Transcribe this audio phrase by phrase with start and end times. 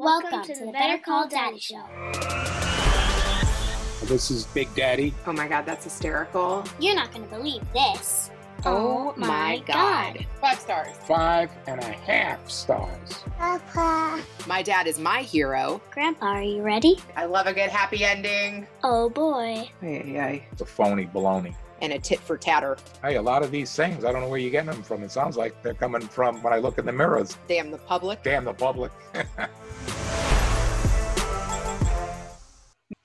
[0.00, 1.84] Welcome to the Better Call Daddy Show.
[4.06, 5.12] This is Big Daddy.
[5.26, 6.64] Oh my god, that's hysterical.
[6.78, 8.30] You're not going to believe this.
[8.64, 10.24] Oh, oh my god.
[10.40, 10.96] Five stars.
[11.06, 13.24] Five and a half stars.
[13.36, 14.22] Papa.
[14.46, 15.82] My dad is my hero.
[15.90, 16.96] Grandpa, are you ready?
[17.14, 18.66] I love a good happy ending.
[18.82, 19.68] Oh boy.
[19.82, 20.42] Ay, ay.
[20.50, 21.54] It's a phony baloney.
[21.82, 22.78] And a tit for tatter.
[23.02, 25.02] Hey, a lot of these things, I don't know where you're getting them from.
[25.02, 27.36] It sounds like they're coming from when I look in the mirrors.
[27.48, 28.22] Damn the public.
[28.22, 28.92] Damn the public.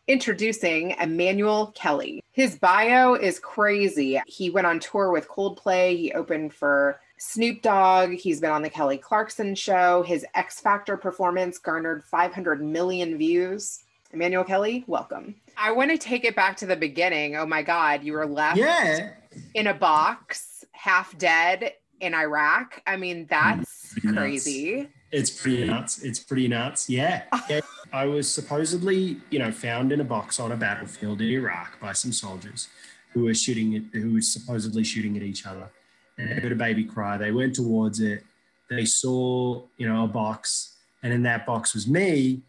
[0.07, 2.23] Introducing Emmanuel Kelly.
[2.31, 4.21] His bio is crazy.
[4.27, 5.97] He went on tour with Coldplay.
[5.97, 8.11] He opened for Snoop Dogg.
[8.11, 10.03] He's been on the Kelly Clarkson show.
[10.03, 13.83] His X Factor performance garnered 500 million views.
[14.13, 15.35] Emmanuel Kelly, welcome.
[15.57, 17.35] I want to take it back to the beginning.
[17.35, 19.11] Oh my God, you were left Yeah.
[19.55, 22.81] in a box, half dead in Iraq.
[22.85, 24.87] I mean, that's crazy.
[25.15, 25.71] It's pretty mm-hmm.
[25.71, 26.03] nuts.
[26.03, 26.89] It's pretty nuts.
[26.89, 27.23] Yeah.
[27.49, 27.61] yeah.
[27.93, 31.93] I was supposedly, you know, found in a box on a battlefield in Iraq by
[31.93, 32.67] some soldiers
[33.13, 35.69] who were shooting at, who were supposedly shooting at each other.
[36.17, 37.17] And they heard a baby cry.
[37.17, 38.25] They went towards it.
[38.69, 42.41] They saw, you know, a box, and in that box was me.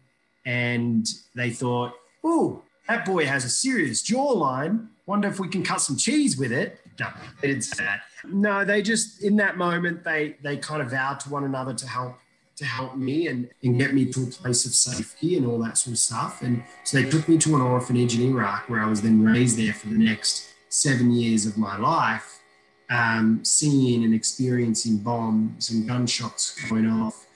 [0.45, 1.05] And
[1.35, 1.93] they thought,
[2.25, 4.87] "Ooh, that boy has a serious jawline.
[5.05, 7.07] Wonder if we can cut some cheese with it." No,
[7.41, 8.01] they didn't say that.
[8.25, 11.87] No, they just in that moment they they kind of vowed to one another to
[11.87, 12.17] help
[12.57, 15.77] to help me and, and get me to a place of safety and all that
[15.77, 16.41] sort of stuff.
[16.41, 19.57] And so they took me to an orphanage in Iraq where I was then raised
[19.57, 22.39] there for the next seven years of my life,
[22.89, 27.27] um, seeing and experiencing bombs and gunshots going off,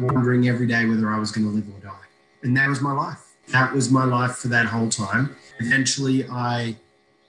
[0.00, 2.06] wondering every day whether I was going to live or die.
[2.42, 3.20] And that was my life.
[3.48, 5.36] That was my life for that whole time.
[5.60, 6.76] Eventually, I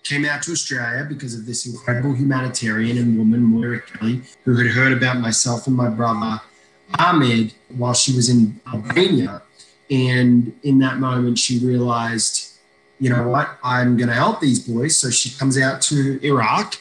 [0.04, 4.68] came out to Australia because of this incredible humanitarian and woman, Moira Kelly, who had
[4.68, 6.40] heard about myself and my brother
[7.00, 9.42] Ahmed while she was in Albania.
[9.90, 12.54] And in that moment, she realized,
[13.00, 14.98] you know what, I'm going to help these boys.
[14.98, 16.76] So she comes out to Iraq,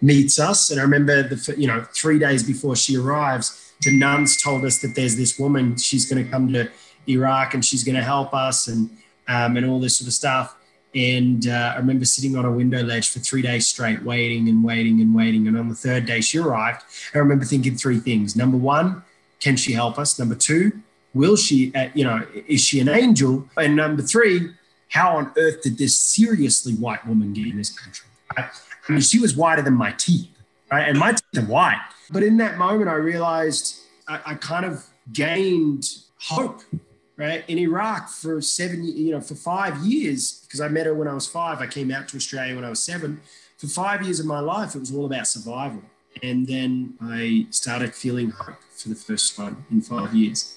[0.00, 0.70] meets us.
[0.70, 4.78] And I remember, the you know, three days before she arrives, the nuns told us
[4.78, 6.70] that there's this woman, she's going to come to
[7.08, 8.90] Iraq and she's going to help us and,
[9.28, 10.56] um, and all this sort of stuff.
[10.94, 14.64] And uh, I remember sitting on a window ledge for three days straight, waiting and
[14.64, 15.46] waiting and waiting.
[15.46, 18.34] And on the third day she arrived, I remember thinking three things.
[18.34, 19.02] Number one,
[19.46, 20.18] can she help us?
[20.18, 20.72] Number two,
[21.14, 23.48] will she, uh, you know, is she an angel?
[23.56, 24.50] And number three,
[24.88, 28.08] how on earth did this seriously white woman get in this country?
[28.36, 28.46] Right?
[28.88, 30.28] I mean, she was whiter than my teeth,
[30.72, 30.88] right?
[30.88, 31.80] And my teeth are white.
[32.10, 35.84] But in that moment, I realized I, I kind of gained
[36.18, 36.62] hope
[37.16, 41.06] right in iraq for seven you know for five years because i met her when
[41.06, 43.20] i was five i came out to australia when i was seven
[43.58, 45.80] for five years of my life it was all about survival
[46.22, 50.56] and then i started feeling hope for the first time in five years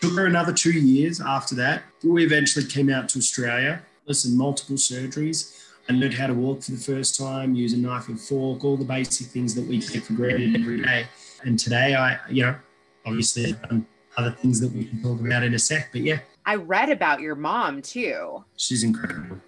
[0.00, 4.76] took her another two years after that we eventually came out to australia listen multiple
[4.76, 8.64] surgeries i learned how to walk for the first time use a knife and fork
[8.64, 11.06] all the basic things that we take for granted every day
[11.44, 12.54] and today i you know
[13.06, 15.90] obviously i've done other things that we can talk about in a sec.
[15.92, 18.44] But yeah, I read about your mom too.
[18.56, 19.38] she's incredible.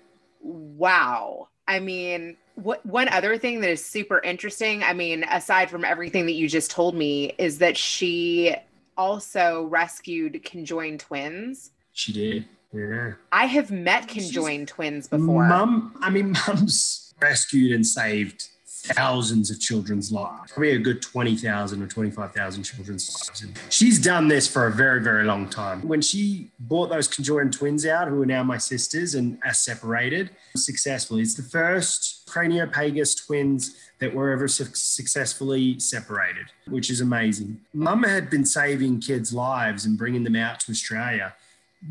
[0.41, 1.49] Wow.
[1.69, 6.27] I mean, what one other thing that is super interesting, I mean, aside from everything
[6.27, 8.57] that you just told me, is that she
[8.97, 11.71] also rescued conjoined twins.
[11.93, 12.47] She did.
[12.73, 13.13] Yeah.
[13.31, 15.47] I have met conjoined twins before.
[15.47, 18.49] Mum, I mean, mum's rescued and saved
[18.95, 23.43] thousands of children's lives, probably a good 20,000 or 25,000 children's lives.
[23.43, 25.87] And she's done this for a very, very long time.
[25.87, 30.31] When she bought those conjoined twins out, who are now my sisters and are separated
[30.55, 37.61] successfully, it's the first craniopagus twins that were ever su- successfully separated, which is amazing.
[37.73, 41.35] Mum had been saving kids' lives and bringing them out to Australia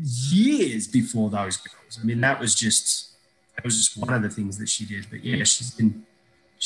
[0.00, 1.98] years before those girls.
[2.00, 3.12] I mean, that was just
[3.56, 5.06] that was just one of the things that she did.
[5.10, 6.05] But yeah, she's been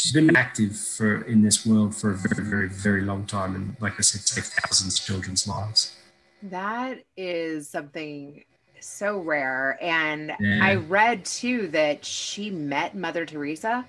[0.01, 3.77] she's been active for in this world for a very, very, very long time, and
[3.81, 5.95] like I said, saved thousands of children's lives.
[6.43, 8.43] That is something
[8.81, 9.79] so rare.
[9.83, 10.61] And Yeah.
[10.63, 13.85] I read too that she met Mother Teresa.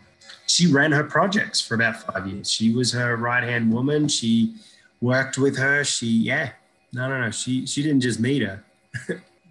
[0.47, 2.51] She ran her projects for about five years.
[2.51, 4.09] She was her right hand woman.
[4.09, 4.55] She
[4.99, 5.83] worked with her.
[5.85, 6.51] She yeah,
[6.91, 7.31] no, no, no.
[7.31, 8.63] She she didn't just meet her.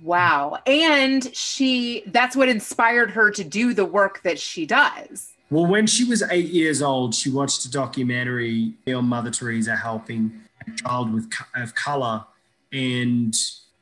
[0.03, 0.59] Wow.
[0.67, 5.33] And she that's what inspired her to do the work that she does.
[5.51, 10.41] Well, when she was eight years old, she watched a documentary on Mother Teresa helping
[10.67, 12.25] a child with of color.
[12.73, 13.35] And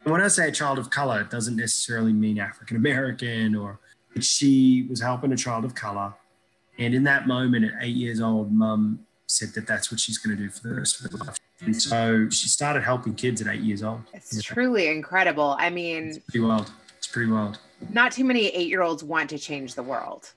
[0.04, 3.78] when I say a child of color, it doesn't necessarily mean African American or
[4.14, 6.14] but she was helping a child of color.
[6.78, 10.34] And in that moment, at eight years old, mum said that that's what she's going
[10.36, 11.36] to do for the rest of her life.
[11.60, 14.00] And so she started helping kids at eight years old.
[14.14, 14.54] It's Yeah.
[14.54, 15.54] truly incredible.
[15.58, 16.70] I mean, It's pretty wild.
[16.96, 17.58] It's pretty wild.
[17.92, 20.32] not too many eight year olds want to change the world.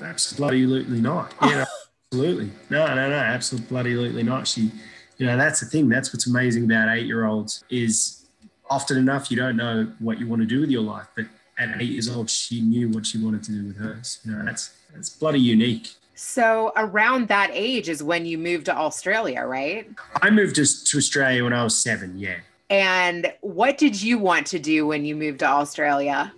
[0.00, 1.34] Absolutely not.
[2.12, 2.50] Absolutely.
[2.70, 4.46] No, no, no, absolutely not.
[4.46, 4.70] She,
[5.18, 5.88] you know, that's the thing.
[5.88, 8.26] That's what's amazing about eight year olds is
[8.70, 11.26] often enough you don't know what you want to do with your life, but
[11.58, 14.20] at eight years old she knew what she wanted to do with hers.
[14.24, 15.90] You know, that's that's bloody unique.
[16.14, 19.90] So, around that age is when you moved to Australia, right?
[20.22, 22.16] I moved to, to Australia when I was seven.
[22.16, 22.36] Yeah.
[22.70, 26.32] And what did you want to do when you moved to Australia?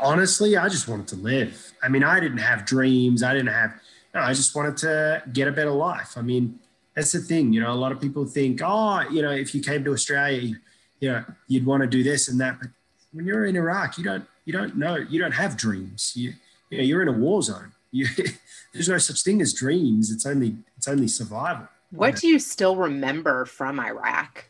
[0.00, 1.72] Honestly, I just wanted to live.
[1.82, 3.22] I mean, I didn't have dreams.
[3.22, 3.74] I didn't have,
[4.14, 6.16] no, I just wanted to get a better life.
[6.16, 6.58] I mean,
[6.94, 7.52] that's the thing.
[7.52, 10.40] You know, a lot of people think, oh, you know, if you came to Australia,
[10.40, 10.56] you,
[11.00, 12.58] you know, you'd want to do this and that.
[12.60, 12.68] But
[13.12, 16.12] when you're in Iraq, you don't, you don't know, you don't have dreams.
[16.14, 16.34] You,
[16.70, 17.72] you know, you're in a war zone.
[17.90, 18.06] You,
[18.72, 20.10] there's no such thing as dreams.
[20.10, 21.68] It's only, it's only survival.
[21.90, 24.46] What do you still remember from Iraq?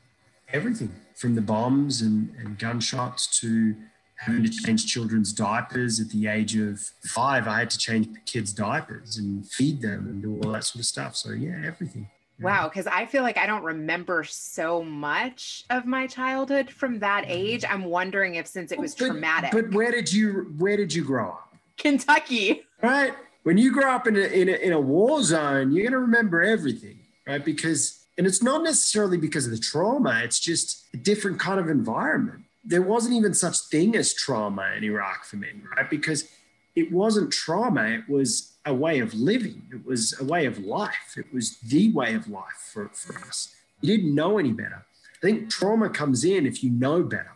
[0.55, 3.75] everything from the bombs and, and gunshots to
[4.17, 7.47] having to change children's diapers at the age of five.
[7.47, 10.87] I had to change kids' diapers and feed them and do all that sort of
[10.87, 11.17] stuff.
[11.17, 12.09] So, yeah, everything.
[12.39, 12.45] Yeah.
[12.45, 17.25] Wow, because I feel like I don't remember so much of my childhood from that
[17.25, 17.33] mm-hmm.
[17.33, 17.65] age.
[17.69, 19.53] I'm wondering if since it oh, was But- traumatic.
[19.53, 21.55] But where did you where did you grow up?
[21.77, 22.63] Kentucky.
[22.83, 23.15] Right?
[23.43, 25.99] When you grow up in a, in a, in a war zone, you're going to
[25.99, 27.45] remember everything, right?
[27.45, 31.69] Because, and it's not necessarily because of the trauma, it's just a different kind of
[31.69, 32.45] environment.
[32.65, 35.89] There wasn't even such thing as trauma in Iraq for me, right?
[35.89, 36.29] Because
[36.75, 41.17] it wasn't trauma, it was a way of living, it was a way of life,
[41.17, 43.55] it was the way of life for, for us.
[43.81, 44.85] You didn't know any better.
[45.17, 47.33] I think trauma comes in if you know better.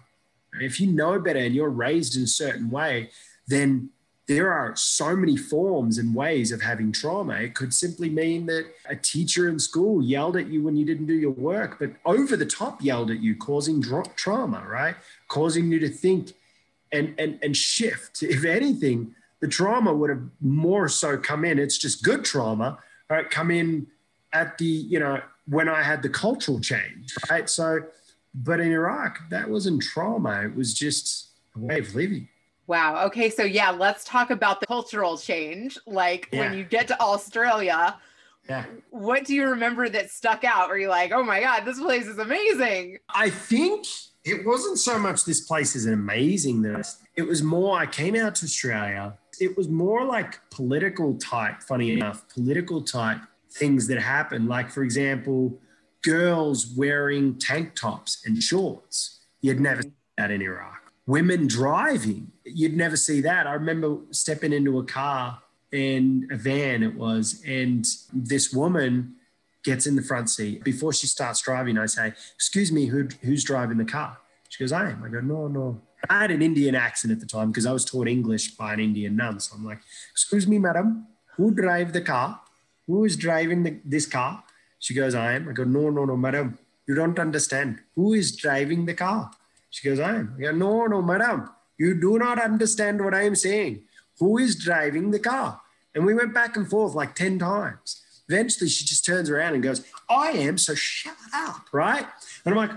[0.61, 3.11] If you know better and you're raised in a certain way,
[3.47, 3.91] then
[4.29, 7.37] there are so many forms and ways of having trauma.
[7.37, 11.07] It could simply mean that a teacher in school yelled at you when you didn't
[11.07, 13.83] do your work, but over the top yelled at you, causing
[14.17, 14.97] trauma, right?
[15.29, 16.35] Causing you to think
[16.93, 18.23] and, and, and shift.
[18.23, 21.59] If anything, the trauma would have more so come in.
[21.59, 22.79] It's just good trauma,
[23.09, 23.29] right?
[23.31, 23.87] Come in
[24.35, 27.49] at the, you know, when I had the cultural change, right?
[27.49, 27.81] So,
[28.35, 30.43] but in Iraq, that wasn't trauma.
[30.43, 32.29] It was just a way of living.
[32.69, 33.07] Wow.
[33.07, 33.31] Okay.
[33.31, 35.79] So, yeah, let's talk about the cultural change.
[35.87, 37.97] Like when you get to Australia,
[38.49, 38.65] Yeah.
[38.91, 40.69] what do you remember that stuck out?
[40.69, 42.99] Where you're like, oh my God, this place is amazing?
[43.09, 43.87] I think
[44.23, 46.63] it wasn't so much this place is amazing
[47.17, 49.19] it was more I came out to Australia.
[49.41, 53.19] It was more like political type, funny enough, political type
[53.51, 54.49] things that happened.
[54.49, 55.59] Like, for example,
[56.03, 59.21] girls wearing tank tops and shorts.
[59.41, 59.89] You'd never mm-hmm.
[59.89, 60.78] see that in Iraq.
[61.09, 63.47] Women driving, you'd never see that.
[63.47, 65.41] I remember stepping into a car
[65.73, 67.83] and a van, it was, and
[68.13, 69.15] this woman
[69.65, 70.63] gets in the front seat.
[70.63, 74.19] Before she starts driving, I say, Excuse me, who, who's driving the car?
[74.51, 75.03] She goes, I am.
[75.03, 75.81] I go, No, no.
[76.11, 78.81] I had an Indian accent at the time because I was taught English by an
[78.81, 79.41] Indian nun.
[79.41, 79.81] So I'm like,
[80.13, 81.07] Excuse me, madam,
[81.39, 82.39] who drive the car?
[82.87, 84.45] Who is driving the, this car?
[84.79, 85.49] She goes, I am.
[85.49, 86.59] I go, No, no, no, madam.
[86.87, 87.79] You don't understand.
[87.95, 89.31] Who is driving the car?
[89.71, 90.37] She goes, I am.
[90.41, 91.51] Go, No, no, madam.
[91.79, 93.85] You do not understand what I am saying.
[94.19, 95.61] Who is driving the car?
[95.95, 98.03] And we went back and forth like 10 times.
[98.29, 102.07] Eventually, she just turns around and goes, I am, so shut up, right?
[102.45, 102.77] And I'm like,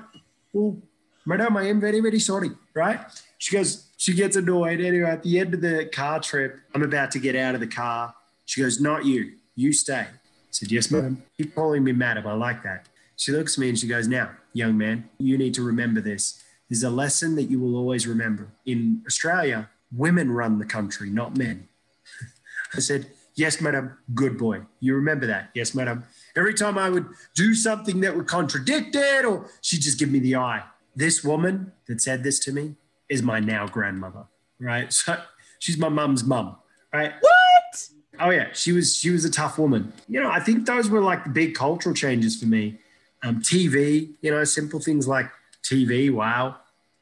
[0.54, 0.78] well,
[1.26, 3.00] madam, I am very, very sorry, right?
[3.38, 4.80] She goes, she gets annoyed.
[4.80, 7.68] Anyway, at the end of the car trip, I'm about to get out of the
[7.68, 8.14] car.
[8.46, 10.06] She goes, not you, you stay.
[10.08, 10.08] I
[10.52, 11.22] said, yes, madam.
[11.38, 12.28] Keep calling me madam.
[12.28, 12.88] I like that.
[13.16, 16.42] She looks at me and she goes, now, young man, you need to remember this.
[16.72, 18.48] Is a lesson that you will always remember.
[18.66, 21.68] In Australia, women run the country, not men.
[22.74, 23.98] I said, Yes, madam.
[24.14, 24.62] Good boy.
[24.80, 25.50] You remember that?
[25.54, 26.04] Yes, madam.
[26.36, 30.20] Every time I would do something that would contradict it, or she'd just give me
[30.20, 30.64] the eye.
[30.96, 32.76] This woman that said this to me
[33.10, 34.26] is my now grandmother,
[34.60, 34.92] right?
[35.04, 35.18] So
[35.60, 36.58] she's my mum's mum,
[36.94, 37.14] right?
[37.20, 37.90] What?
[38.20, 39.94] Oh yeah, she was she was a tough woman.
[40.08, 42.80] You know, I think those were like the big cultural changes for me.
[43.24, 45.30] Um, TV, you know, simple things like
[45.64, 46.12] TV.
[46.12, 46.58] Wow,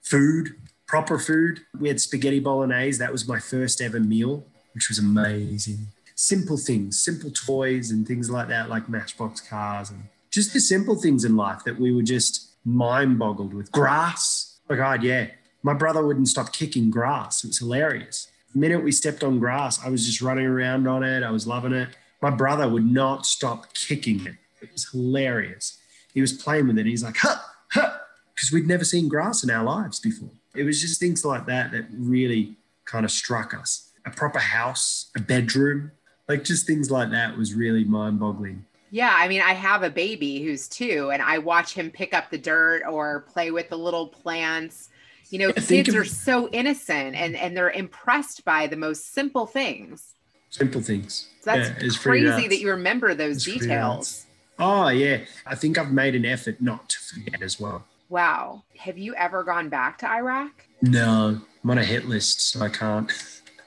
[0.09, 0.55] food,
[0.87, 1.61] proper food.
[1.79, 2.97] We had spaghetti bolognese.
[2.97, 5.87] That was my first ever meal, which was amazing.
[6.15, 10.95] Simple things, simple toys and things like that, like Matchbox cars and just the simple
[10.95, 13.71] things in life that we were just mind boggled with.
[13.71, 14.59] Grass.
[14.69, 15.27] Oh God, yeah.
[15.63, 17.43] My brother wouldn't stop kicking grass.
[17.43, 18.27] It was hilarious.
[18.53, 21.23] The minute we stepped on grass, I was just running around on it.
[21.23, 21.89] I was loving it.
[22.21, 24.35] My brother would not stop kicking it.
[24.61, 25.77] It was hilarious.
[26.13, 26.85] He was playing with it.
[26.85, 27.37] He's like, huh,
[27.71, 27.97] huh,
[28.39, 30.29] because we'd never seen grass in our lives before.
[30.55, 32.55] It was just things like that that really
[32.85, 33.89] kind of struck us.
[34.05, 35.91] A proper house, a bedroom,
[36.29, 38.65] like just things like that was really mind boggling.
[38.91, 42.31] Yeah, I mean, I have a baby who's two, and I watch him pick up
[42.31, 44.87] the dirt or play with the little plants.
[45.31, 49.13] You know, Yeah, kids of- are so innocent and and they're impressed by the most
[49.13, 50.15] simple things.
[50.49, 51.27] Simple things.
[51.41, 54.25] So that's Yeah, it's crazy that you remember those It's details.
[54.57, 57.83] Oh yeah, I think I've made an effort not to forget as well.
[58.09, 58.63] Wow.
[58.77, 60.51] Have you ever gone back to Iraq?
[60.81, 63.11] No, I'm on a hit list, so I can't.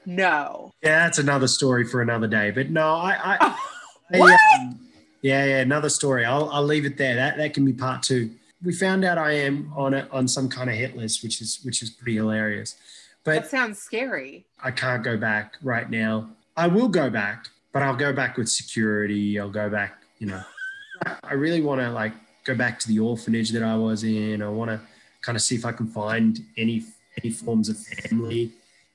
[0.05, 0.73] No.
[0.83, 2.51] Yeah, that's another story for another day.
[2.51, 3.37] But no, I, I,
[4.15, 4.41] I, What?
[4.59, 4.81] um,
[5.23, 6.25] yeah, yeah, another story.
[6.25, 7.15] I'll, I'll leave it there.
[7.15, 8.31] That that can be part two.
[8.65, 11.61] We found out I am on a, on some kind of hit list, which is
[11.63, 12.75] which is pretty hilarious.
[13.23, 14.45] But that sounds scary.
[14.61, 16.31] I can't go back right now.
[16.57, 19.39] I will go back, but I'll go back with security.
[19.39, 20.03] I'll go back.
[20.19, 20.43] You know,
[21.23, 22.13] I really want to like
[22.45, 24.43] go back to the orphanage that I was in.
[24.43, 24.81] I want to
[25.23, 26.85] kind of see if I can find any
[27.23, 28.51] any forms of family,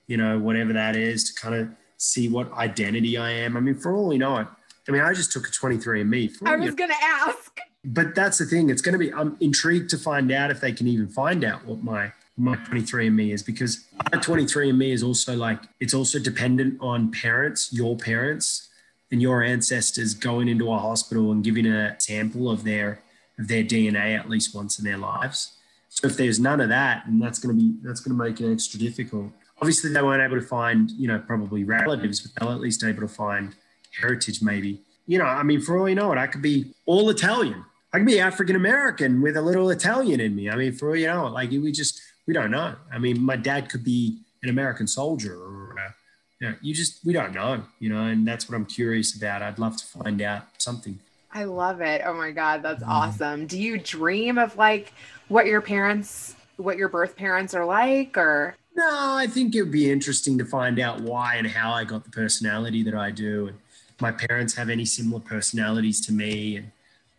[0.08, 3.58] you know, whatever that is, to kind of see what identity I am.
[3.58, 4.46] I mean, for all we know, I,
[4.88, 6.32] I mean, I just took a 23andMe.
[6.32, 7.60] For I you was gonna ask.
[7.86, 8.70] but that's the thing.
[8.70, 9.14] It's going to be.
[9.14, 13.34] I'm intrigued to find out if they can even find out what my my 23andMe
[13.34, 18.70] is because my 23andMe is also like it's also dependent on parents, your parents,
[19.12, 23.02] and your ancestors going into a hospital and giving a sample of their
[23.40, 25.54] of their DNA at least once in their lives.
[25.90, 28.40] So if there's none of that, and that's going to be that's going to make
[28.42, 29.32] it extra difficult.
[29.60, 33.02] Obviously, they weren't able to find you know probably relatives, but they'll at least able
[33.02, 33.56] to find
[34.00, 34.82] heritage maybe.
[35.08, 37.64] You know, I mean, for all you know, it I could be all Italian.
[37.94, 40.50] I could be African American with a little Italian in me.
[40.50, 42.76] I mean, for all you know, like we just we don't know.
[42.94, 45.92] I mean, my dad could be an American soldier, or uh,
[46.40, 47.64] you, know, you just we don't know.
[47.80, 49.42] You know, and that's what I'm curious about.
[49.42, 51.00] I'd love to find out something.
[51.32, 52.02] I love it.
[52.06, 52.90] Oh my God, that's Mhm.
[52.90, 53.48] awesome.
[53.48, 54.94] Do you dream of like
[55.28, 59.72] what your parents, what your birth parents are like, or No, I think it would
[59.72, 63.48] be interesting to find out why and how I got the personality that I do,
[63.48, 63.58] and
[64.00, 66.72] my parents have any similar personalities to me, and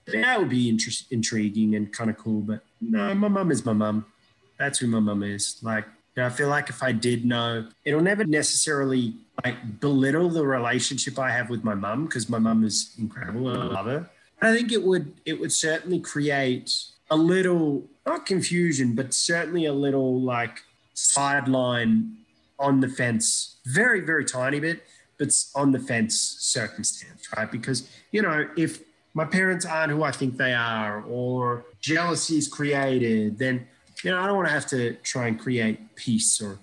[0.07, 2.43] that would be interest, intriguing and kind of cool.
[2.43, 4.07] But no, my mum is my mum.
[4.57, 5.57] That's who my mum is.
[5.63, 5.85] Like,
[6.19, 11.19] know, I feel like if I did know, it'll never necessarily like belittle the relationship
[11.19, 14.11] I have with my mum because my mum is incredible and I love her.
[14.41, 16.75] I think it would it would certainly create
[17.11, 20.63] a little not confusion, but certainly a little like
[20.95, 22.17] sideline
[22.59, 24.83] on the fence, very very tiny bit,
[25.19, 27.51] but on the fence circumstance, right?
[27.51, 28.83] Because you know if
[29.15, 33.67] my parents aren't who I think they are, or jealousy is created, then
[34.03, 36.59] you know I don't want to have to try and create peace or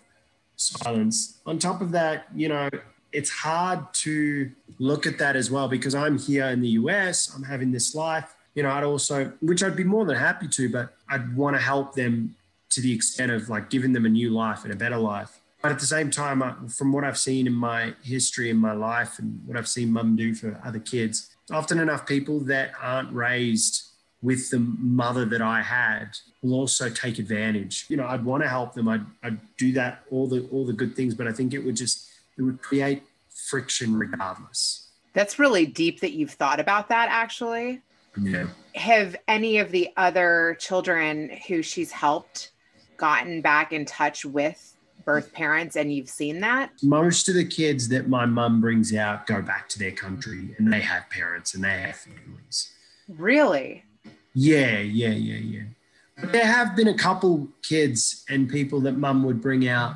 [0.56, 1.40] silence.
[1.46, 2.70] On top of that, you know,
[3.12, 7.44] it's hard to look at that as well because I'm here in the US, I'm
[7.44, 8.36] having this life.
[8.56, 11.62] You know, I'd also, which I'd be more than happy to, but I'd want to
[11.62, 12.36] help them
[12.70, 15.40] to the extent of like giving them a new life and a better life.
[15.62, 18.74] But at the same time, I- from what I've seen in my history in my
[18.74, 23.12] life and what I've seen mum do for other kids, often enough people that aren't
[23.14, 23.84] raised
[24.26, 27.86] with the mother that I had will also take advantage.
[27.90, 28.88] You know, I'd want to help them.
[28.90, 31.76] I'd, I'd do that all the all the good things, but I think it would
[31.76, 34.90] just it would create friction regardless.
[35.14, 37.82] that's really deep that you've thought about that actually.
[38.20, 38.48] Yeah.
[38.76, 42.52] Have any of the other children who she's helped
[42.98, 46.72] gotten back in touch with birth parents and you've seen that?
[46.82, 50.72] Most of the kids that my mum brings out go back to their country and
[50.72, 52.72] they have parents and they have families.
[53.08, 53.84] Really?
[54.36, 55.62] Yeah, yeah, yeah, yeah.
[56.20, 59.96] But there have been a couple kids and people that mum would bring out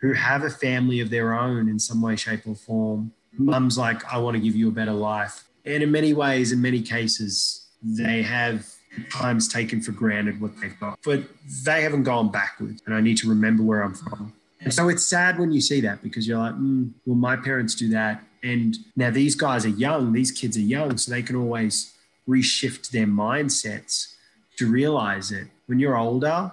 [0.00, 3.12] who have a family of their own in some way, shape, or form.
[3.36, 5.44] Mum's like, I want to give you a better life.
[5.64, 8.66] And in many ways, in many cases, they have
[9.10, 11.22] times taken for granted what they've got, but
[11.64, 12.82] they haven't gone backwards.
[12.86, 14.32] And I need to remember where I'm from.
[14.60, 17.74] And so it's sad when you see that because you're like, mm, well, my parents
[17.74, 18.22] do that.
[18.42, 21.92] And now these guys are young, these kids are young, so they can always
[22.28, 24.14] reshift their mindsets
[24.58, 25.48] to realize it.
[25.66, 26.50] when you're older,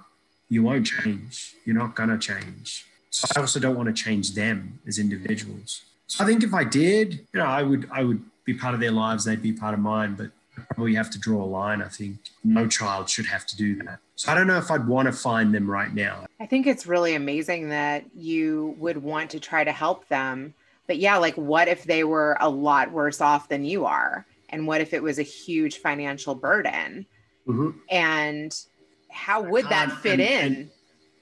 [0.50, 1.56] you won't change.
[1.66, 2.86] You're not going to change.
[3.10, 5.82] So I also don't want to change them as individuals.
[6.08, 8.80] So I think if I did, you know, I would I would be part of
[8.80, 10.32] their lives, they'd be part of mine, but
[10.76, 11.82] probably have to draw a line.
[11.82, 14.00] I think no child should have to do that.
[14.16, 16.26] So I don't know if I'd want to find them right now.
[16.40, 20.54] I think it's really amazing that you would want to try to help them.
[20.88, 24.26] But yeah, like what if they were a lot worse off than you are?
[24.56, 27.06] And what if it was a huge financial burden?
[27.46, 27.76] Mhm.
[27.92, 28.58] And
[29.12, 30.54] how would that can't- fit and- in?
[30.62, 30.70] and-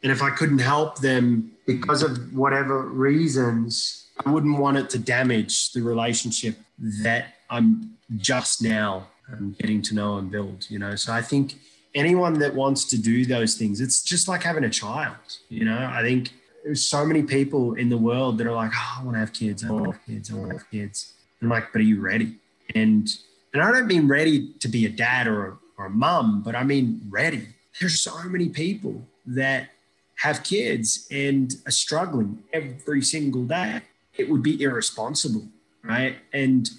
[0.03, 4.99] And if I couldn't help them because of whatever reasons, I wouldn't want it to
[4.99, 6.57] damage the relationship
[7.01, 10.95] that I'm just now um, getting to know and build, you know.
[10.95, 11.55] So I think
[11.95, 15.15] anyone that wants to do those things, it's just like having a child,
[15.49, 15.89] you know.
[15.91, 16.31] I think
[16.65, 19.31] there's so many people in the world that are like, oh, I want to have
[19.33, 21.13] kids, I want to have kids, I want to have kids.
[21.41, 22.35] I'm like, but are you ready?
[22.75, 23.09] And
[23.53, 26.55] And I don't mean ready to be a dad or a, or a mum, but
[26.55, 27.49] I mean ready.
[27.79, 29.69] There's so many people that
[30.17, 33.81] have kids and are struggling every single day.
[34.17, 35.47] It would be irresponsible,
[35.83, 36.17] right?
[36.33, 36.69] And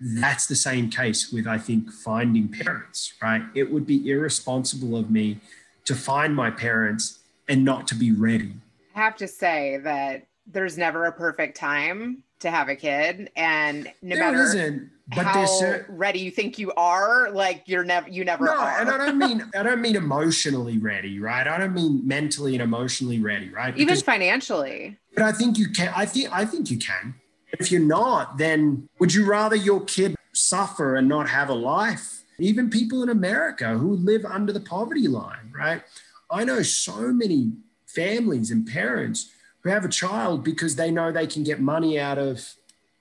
[0.00, 3.42] that's the same case with, I think, finding parents, right?
[3.54, 5.40] It would be irresponsible of me
[5.86, 8.52] to find my parents and not to be ready.
[8.94, 13.30] I have to say that there's never a perfect time to have a kid.
[13.36, 17.84] And no there matter isn't, but how cer- ready you think you are, like you're
[17.84, 18.80] never, you never no, are.
[18.80, 21.46] and I don't mean I don't mean emotionally ready, right?
[21.46, 23.74] I don't mean mentally and emotionally ready, right?
[23.74, 24.96] Even Because- financially.
[25.14, 25.92] but I think you can.
[25.96, 27.14] I think I think you can.
[27.58, 32.22] If you're not, then would you rather your kid suffer and not have a life?
[32.38, 35.82] Even people in America who live under the poverty line, right?
[36.30, 37.52] I know so many
[37.86, 39.30] families and parents
[39.66, 42.54] who have a child because they know they can get money out of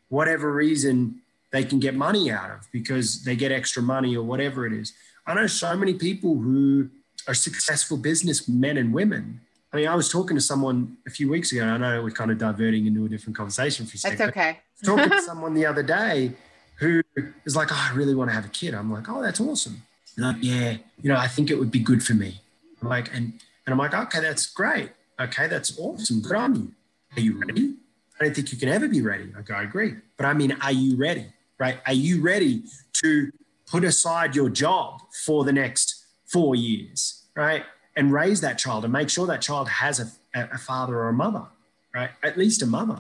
[0.09, 4.65] whatever reason they can get money out of because they get extra money or whatever
[4.65, 4.93] it is.
[5.27, 6.89] I know so many people who
[7.27, 9.41] are successful business men and women.
[9.71, 11.63] I mean, I was talking to someone a few weeks ago.
[11.63, 14.17] I know we're kind of diverting into a different conversation for a second.
[14.17, 14.59] That's okay.
[14.83, 16.31] Talking to someone the other day
[16.77, 17.03] who
[17.45, 19.83] is like, "Oh, I really want to have a kid." I'm like, "Oh, that's awesome."
[20.17, 22.41] They're like, yeah, you know, I think it would be good for me.
[22.81, 23.33] I'm like, and
[23.65, 24.89] and I'm like, okay, that's great.
[25.19, 26.21] Okay, that's awesome.
[26.21, 26.71] Good on you.
[27.15, 27.75] Are you ready?
[28.19, 29.31] I don't think you can ever be ready.
[29.37, 29.95] I go, I agree.
[30.17, 31.25] But I mean, are you ready?
[31.57, 31.79] Right?
[31.85, 32.63] Are you ready
[33.01, 33.31] to
[33.65, 37.63] put aside your job for the next four years, right?
[37.95, 41.13] And raise that child and make sure that child has a, a father or a
[41.13, 41.45] mother,
[41.93, 42.09] right?
[42.23, 42.99] At least a mother.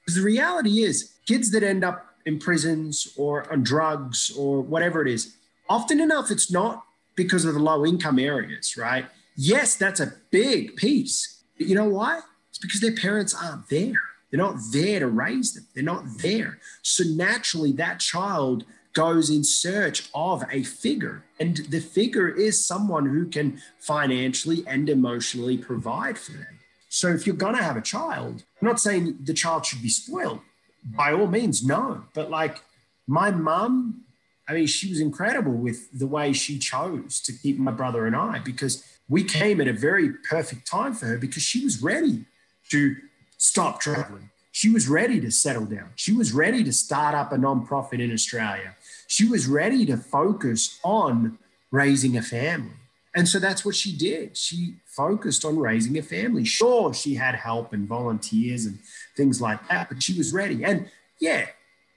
[0.00, 5.00] Because the reality is, kids that end up in prisons or on drugs or whatever
[5.02, 5.36] it is,
[5.68, 9.06] often enough, it's not because of the low income areas, right?
[9.36, 11.31] Yes, that's a big piece.
[11.58, 12.20] But you know why?
[12.50, 14.00] It's because their parents aren't there.
[14.30, 15.66] They're not there to raise them.
[15.74, 16.58] They're not there.
[16.82, 21.24] So naturally, that child goes in search of a figure.
[21.38, 26.58] And the figure is someone who can financially and emotionally provide for them.
[26.88, 29.88] So if you're going to have a child, I'm not saying the child should be
[29.88, 30.40] spoiled.
[30.84, 32.04] By all means, no.
[32.14, 32.60] But like
[33.06, 34.04] my mum,
[34.48, 38.16] I mean, she was incredible with the way she chose to keep my brother and
[38.16, 42.24] I because we came at a very perfect time for her because she was ready
[42.70, 42.96] to
[43.36, 44.30] stop traveling.
[44.52, 45.90] She was ready to settle down.
[45.96, 48.74] She was ready to start up a nonprofit in Australia.
[49.08, 51.38] She was ready to focus on
[51.70, 52.72] raising a family.
[53.14, 54.34] And so that's what she did.
[54.34, 56.46] She focused on raising a family.
[56.46, 58.78] Sure, she had help and volunteers and
[59.14, 60.64] things like that, but she was ready.
[60.64, 60.88] And
[61.20, 61.48] yeah,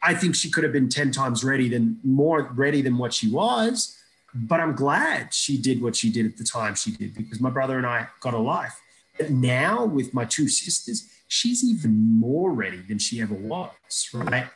[0.03, 3.29] I think she could have been 10 times ready than more ready than what she
[3.29, 3.97] was.
[4.35, 7.49] But I'm glad she did what she did at the time she did because my
[7.49, 8.79] brother and I got a life.
[9.17, 14.47] But now with my two sisters, she's even more ready than she ever was, right?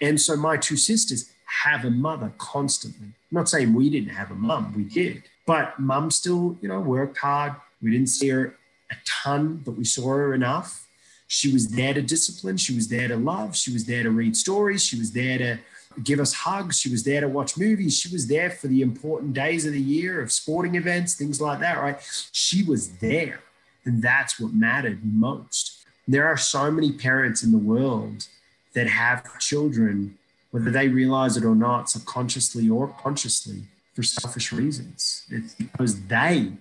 [0.00, 3.06] And so my two sisters have a mother constantly.
[3.06, 5.22] I'm not saying we didn't have a mum, we did.
[5.46, 7.54] But mum still, you know, worked hard.
[7.80, 8.56] We didn't see her
[8.90, 10.86] a ton, but we saw her enough.
[11.28, 12.56] She was there to discipline.
[12.56, 13.54] She was there to love.
[13.54, 14.82] She was there to read stories.
[14.82, 15.58] She was there to
[16.04, 16.78] give us hugs.
[16.78, 17.98] She was there to watch movies.
[17.98, 21.60] She was there for the important days of the year of sporting events, things like
[21.60, 21.98] that, right?
[22.32, 23.40] She was there.
[23.84, 25.84] And that's what mattered most.
[26.06, 28.26] There are so many parents in the world
[28.74, 30.18] that have children,
[30.50, 33.62] whether they realize it or not, subconsciously or consciously,
[33.94, 35.24] for selfish reasons.
[35.30, 36.52] It's because they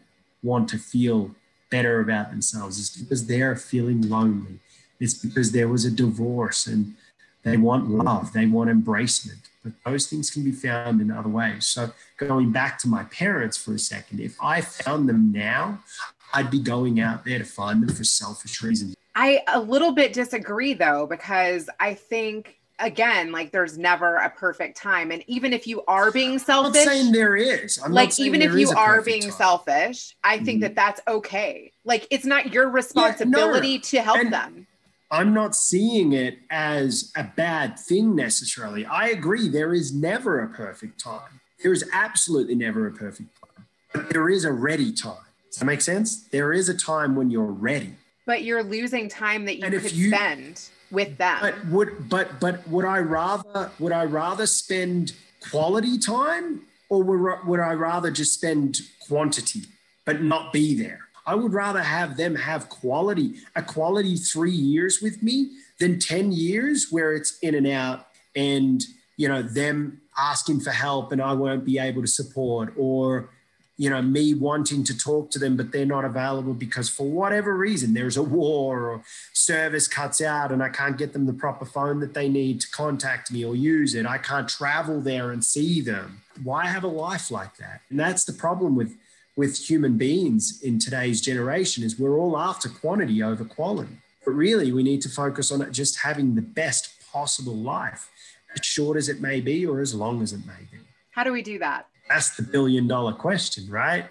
[0.43, 1.32] want to feel
[1.69, 2.80] better about themselves.
[2.80, 4.60] It's because they're feeling lonely.
[5.00, 6.95] It's because there was a divorce and
[7.43, 9.39] they want love, they want embracement.
[9.63, 11.67] But those things can be found in other ways.
[11.67, 15.80] So, going back to my parents for a second, if I found them now,
[16.34, 18.95] I'd be going out there to find them for selfish reasons.
[19.15, 24.78] I a little bit disagree though, because I think again, like there's never a perfect
[24.78, 25.10] time.
[25.12, 27.80] And even if you are being I'm not selfish, saying there is.
[27.84, 29.32] I'm like even if you are being time.
[29.32, 30.62] selfish, I think Mhm.
[30.62, 31.71] that that's okay.
[31.84, 34.67] Like it's not your responsibility to help And- them.
[35.10, 38.86] I'm not seeing it as a bad thing necessarily.
[38.86, 41.39] I agree, there is never a perfect time.
[41.63, 45.15] There is absolutely never a perfect time, but there is a ready time.
[45.50, 46.24] Does that make sense?
[46.24, 47.93] There is a time when you're ready.
[48.26, 51.38] But you're losing time that you And could you- spend with them.
[51.41, 55.13] But would but but would I rather would I rather spend
[55.50, 59.63] quality time or would, would I rather just spend quantity
[60.06, 61.07] but not be there?
[61.28, 66.32] I would rather have them have quality a quality three years with me than ten
[66.32, 68.82] years where it's in and out and
[69.18, 73.30] you know them asking for help and I won't be able to support or
[73.78, 77.56] you know, me wanting to talk to them, but they're not available because for whatever
[77.56, 81.63] reason, there's a war or service cuts out and I can't get them the proper
[81.63, 84.08] phone that they need to contact me or use it.
[84.08, 86.24] I can't travel there and see them.
[86.44, 87.82] Why have a life like that?
[87.92, 88.98] And that's the problem with
[89.38, 93.95] with human beings in today's generation is we're all after quantity over quality.
[94.26, 98.10] But really, we need to focus on just having the best possible life,
[98.54, 100.80] as short as it may be or as long as it may be.
[101.12, 101.88] How do we do that?
[102.10, 104.06] That's the billion dollar question, right?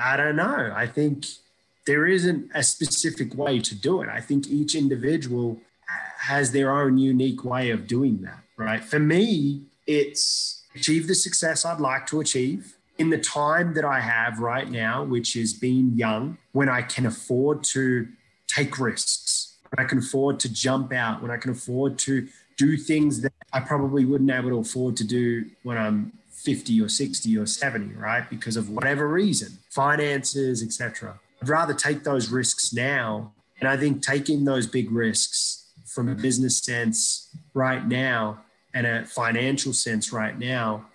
[0.00, 0.72] I don't know.
[0.74, 1.26] I think
[1.86, 4.08] there isn't a specific way to do it.
[4.08, 5.60] I think each individual
[6.18, 8.82] has their own unique way of doing that, right?
[8.82, 14.00] For me, it's achieve the success I'd like to achieve in the time that I
[14.00, 18.08] have right now, which is being young, when I can afford to
[18.46, 22.76] take risks, when I can afford to jump out, when I can afford to do
[22.76, 26.88] things that I probably wouldn't be able to afford to do when I'm 50 or
[26.88, 28.28] 60 or 70, right?
[28.30, 31.18] Because of whatever reason, finances, etc.
[31.42, 33.32] I'd rather take those risks now.
[33.60, 38.40] And I think taking those big risks from a business sense right now
[38.72, 40.86] and a financial sense right now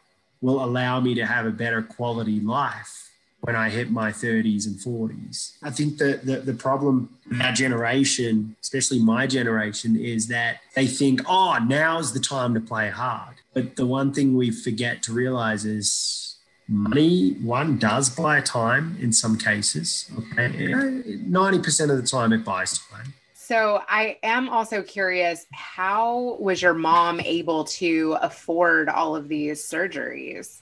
[0.41, 3.10] will allow me to have a better quality life
[3.41, 5.54] when I hit my 30s and 40s.
[5.63, 11.21] I think that the, the problem our generation, especially my generation, is that they think,
[11.28, 13.36] oh, now's the time to play hard.
[13.54, 19.13] But the one thing we forget to realize is money, one, does buy time in
[19.13, 20.10] some cases.
[20.17, 20.49] Okay.
[20.49, 23.13] 90% of the time, it buys time.
[23.49, 29.59] So I am also curious how was your mom able to afford all of these
[29.67, 30.59] surgeries?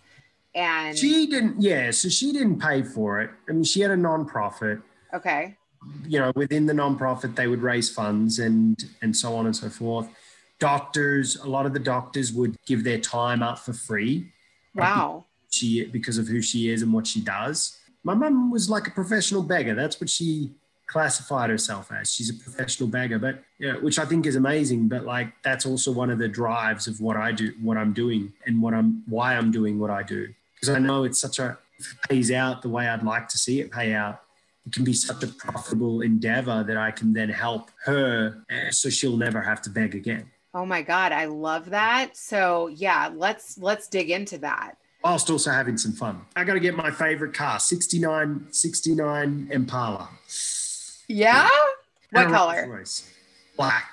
[0.55, 3.29] And she didn't, yeah, so she didn't pay for it.
[3.49, 4.81] I mean, she had a nonprofit.
[5.13, 5.57] Okay.
[6.07, 9.67] You know, within the nonprofit, they would raise funds and and so on and so
[9.67, 10.07] forth.
[10.57, 14.31] Doctors, a lot of the doctors would give their time up for free.
[14.75, 15.25] Wow.
[15.49, 17.77] She because of who she is and what she does.
[18.05, 19.75] My mum was like a professional beggar.
[19.75, 20.53] That's what she
[20.87, 22.11] classified herself as.
[22.11, 24.87] She's a professional beggar, but you know, which I think is amazing.
[24.87, 28.33] But like that's also one of the drives of what I do, what I'm doing,
[28.45, 30.33] and what I'm why I'm doing what I do.
[30.55, 33.37] Because I know it's such a if it pays out the way I'd like to
[33.37, 34.21] see it pay out.
[34.65, 38.89] It can be such a profitable endeavor that I can then help her, eh, so
[38.89, 40.29] she'll never have to beg again.
[40.53, 42.17] Oh my god, I love that.
[42.17, 44.75] So yeah, let's let's dig into that.
[45.03, 46.21] Whilst also having some fun.
[46.35, 50.09] I got to get my favorite car, 69, 69 Impala.
[51.07, 51.49] Yeah?
[52.11, 52.63] What color?
[52.67, 53.13] Rolls-Royce.
[53.55, 53.89] Black.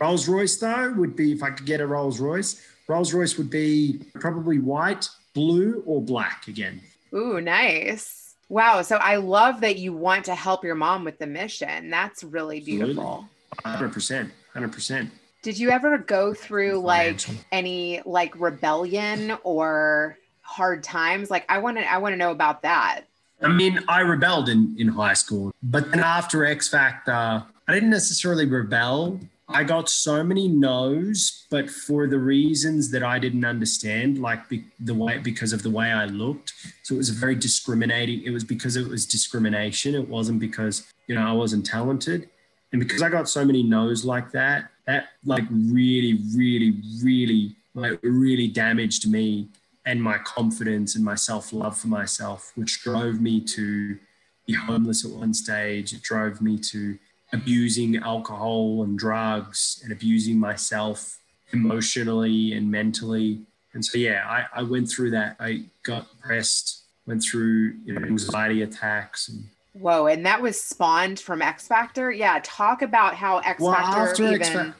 [0.00, 3.50] Rolls Royce, though, would be if I could get a Rolls Royce, Rolls Royce would
[3.50, 6.80] be probably white, blue, or black again.
[7.14, 8.34] Ooh, nice.
[8.48, 8.82] Wow.
[8.82, 11.90] So I love that you want to help your mom with the mission.
[11.90, 13.28] That's really beautiful.
[13.64, 14.30] 100%.
[14.54, 15.10] 100%.
[15.42, 17.20] Did you ever go through like
[17.52, 21.30] any like rebellion or hard times?
[21.30, 23.02] Like I want to I want to know about that.
[23.44, 27.90] I mean, I rebelled in, in high school, but then after X Factor, I didn't
[27.90, 29.20] necessarily rebel.
[29.48, 34.64] I got so many no's, but for the reasons that I didn't understand, like be,
[34.80, 36.54] the way because of the way I looked.
[36.82, 38.22] So it was very discriminating.
[38.22, 39.94] It was because it was discrimination.
[39.94, 42.28] It wasn't because you know I wasn't talented,
[42.72, 47.98] and because I got so many no's like that, that like really, really, really, like
[48.02, 49.48] really damaged me
[49.86, 53.98] and my confidence and my self love for myself, which drove me to
[54.46, 55.92] be homeless at one stage.
[55.92, 56.98] It drove me to
[57.32, 61.18] abusing alcohol and drugs and abusing myself
[61.52, 63.40] emotionally and mentally.
[63.72, 65.36] And so, yeah, I, I went through that.
[65.40, 69.28] I got depressed, went through you know, anxiety attacks.
[69.28, 72.12] And, Whoa, and that was spawned from X Factor?
[72.12, 74.74] Yeah, talk about how X Well, Factor after even X Fac-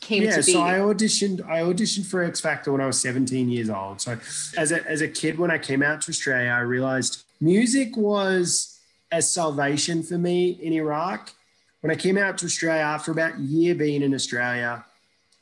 [0.00, 0.52] came yeah, to be.
[0.52, 1.46] so I auditioned.
[1.48, 4.00] I auditioned for X Factor when I was 17 years old.
[4.00, 4.18] So
[4.56, 8.78] as a as a kid, when I came out to Australia, I realized music was
[9.10, 11.32] a salvation for me in Iraq.
[11.80, 14.84] When I came out to Australia, after about a year being in Australia,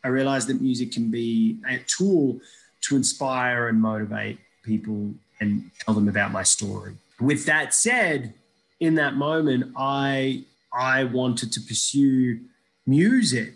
[0.05, 2.41] I realized that music can be a tool
[2.83, 6.95] to inspire and motivate people and tell them about my story.
[7.21, 8.35] With that said,
[8.81, 12.41] in that moment, I I wanted to pursue
[12.87, 13.55] music.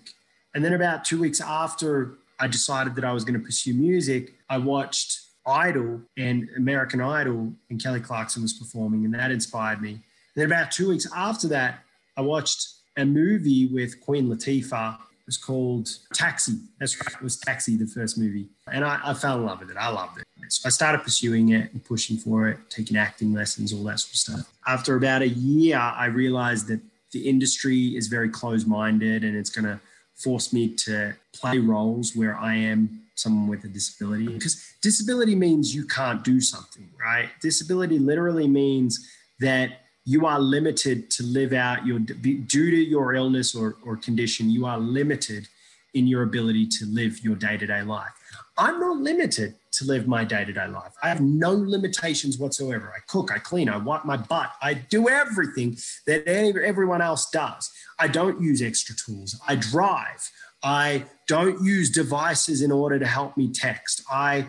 [0.54, 4.34] And then about two weeks after I decided that I was going to pursue music,
[4.48, 10.00] I watched Idol and American Idol, and Kelly Clarkson was performing, and that inspired me.
[10.34, 11.80] then about two weeks after that,
[12.16, 14.94] I watched a movie with Queen Latifah.
[14.94, 16.58] It was called Taxi.
[16.78, 17.14] That's right.
[17.14, 18.48] It was Taxi, the first movie.
[18.70, 19.76] And I, I fell in love with it.
[19.76, 20.24] I loved it.
[20.48, 24.12] So I started pursuing it and pushing for it, taking acting lessons, all that sort
[24.12, 24.52] of stuff.
[24.66, 26.80] After about a year, I realized that
[27.12, 29.80] the industry is very closed minded and it's going to
[30.22, 34.26] forced me to play roles where I am someone with a disability.
[34.26, 37.28] Because disability means you can't do something, right?
[37.40, 39.06] Disability literally means
[39.40, 44.50] that you are limited to live out your, due to your illness or, or condition,
[44.50, 45.48] you are limited
[45.94, 48.10] in your ability to live your day to day life.
[48.56, 50.92] I'm not limited to live my day to day life.
[51.02, 52.92] I have no limitations whatsoever.
[52.96, 57.70] I cook, I clean, I wipe my butt, I do everything that everyone else does.
[57.98, 59.38] I don't use extra tools.
[59.46, 60.30] I drive.
[60.62, 64.02] I don't use devices in order to help me text.
[64.10, 64.46] I,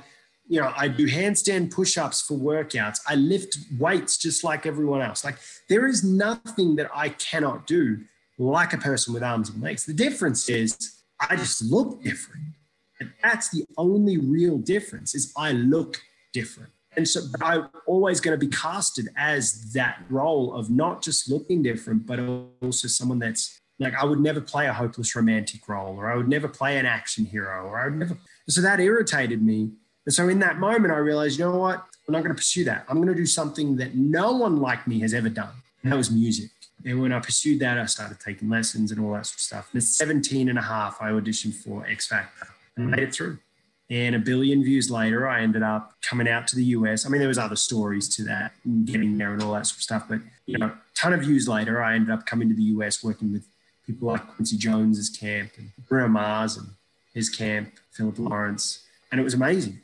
[0.47, 2.99] you know, I do handstand push-ups for workouts.
[3.07, 5.23] I lift weights just like everyone else.
[5.23, 5.37] Like
[5.69, 7.99] there is nothing that I cannot do
[8.37, 9.85] like a person with arms and legs.
[9.85, 12.43] The difference is I just look different.
[13.01, 15.99] And that's the only real difference is I look
[16.33, 16.69] different.
[16.95, 21.63] And so I'm always going to be casted as that role of not just looking
[21.63, 22.19] different, but
[22.61, 26.27] also someone that's like I would never play a hopeless romantic role, or I would
[26.27, 28.17] never play an action hero, or I would never.
[28.47, 29.71] So that irritated me.
[30.05, 31.83] And so in that moment, I realized, you know what?
[32.07, 32.85] I'm not going to pursue that.
[32.87, 35.53] I'm going to do something that no one like me has ever done.
[35.81, 36.51] And that was music.
[36.85, 39.69] And when I pursued that, I started taking lessons and all that sort of stuff.
[39.73, 43.39] And at 17 and a half, I auditioned for X Factor and made it through.
[43.89, 47.05] And a billion views later, I ended up coming out to the US.
[47.05, 49.77] I mean, there was other stories to that, and getting there and all that sort
[49.77, 50.05] of stuff.
[50.07, 53.33] But you know, ton of views later, I ended up coming to the US working
[53.33, 53.45] with
[53.85, 56.69] people like Quincy Jones's camp and Bruno Mars and
[57.13, 59.81] his camp, Philip Lawrence, and it was amazing.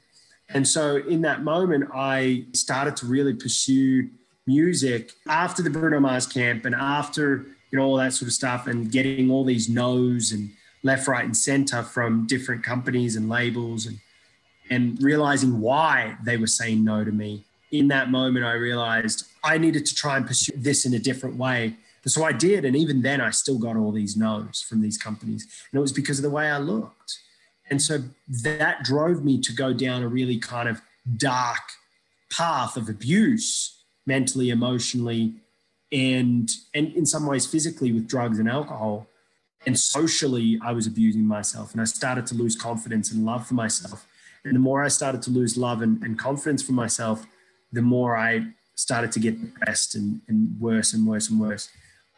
[0.49, 4.09] And so in that moment, I started to really pursue
[4.45, 8.67] music after the Bruno Mars camp and after you know all that sort of stuff
[8.67, 10.49] and getting all these no's and
[10.87, 13.99] left, right, and center from different companies and labels and
[14.69, 17.43] and realizing why they were saying no to me.
[17.71, 21.37] In that moment, I realized I needed to try and pursue this in a different
[21.37, 21.75] way.
[22.03, 22.65] And so I did.
[22.65, 25.43] And even then, I still got all these no's from these companies.
[25.71, 27.19] And it was because of the way I looked.
[27.69, 27.99] And so
[28.43, 30.81] that drove me to go down a really kind of
[31.17, 31.61] dark
[32.31, 35.35] path of abuse, mentally, emotionally,
[35.91, 39.07] and, and in some ways physically with drugs and alcohol
[39.67, 43.53] and socially, I was abusing myself and I started to lose confidence and love for
[43.53, 44.07] myself.
[44.45, 47.27] And the more I started to lose love and, and confidence for myself,
[47.73, 51.69] the more I started to get depressed and, and worse and worse and worse.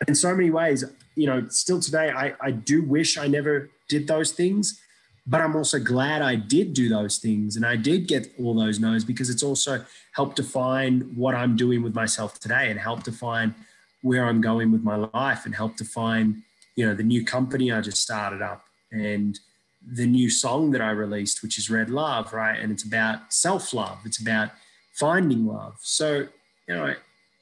[0.08, 0.86] in so many ways,
[1.16, 4.80] you know, still today, I, I do wish I never did those things,
[5.26, 8.80] but I'm also glad I did do those things and I did get all those
[8.80, 13.56] no's because it's also helped define what I'm doing with myself today and helped define
[14.04, 16.44] where I'm going with my life and help define
[16.80, 19.38] you know the new company I just started up and
[19.86, 22.58] the new song that I released, which is Red Love, right?
[22.58, 23.98] And it's about self love.
[24.06, 24.52] It's about
[24.94, 25.76] finding love.
[25.82, 26.28] So
[26.70, 26.94] you know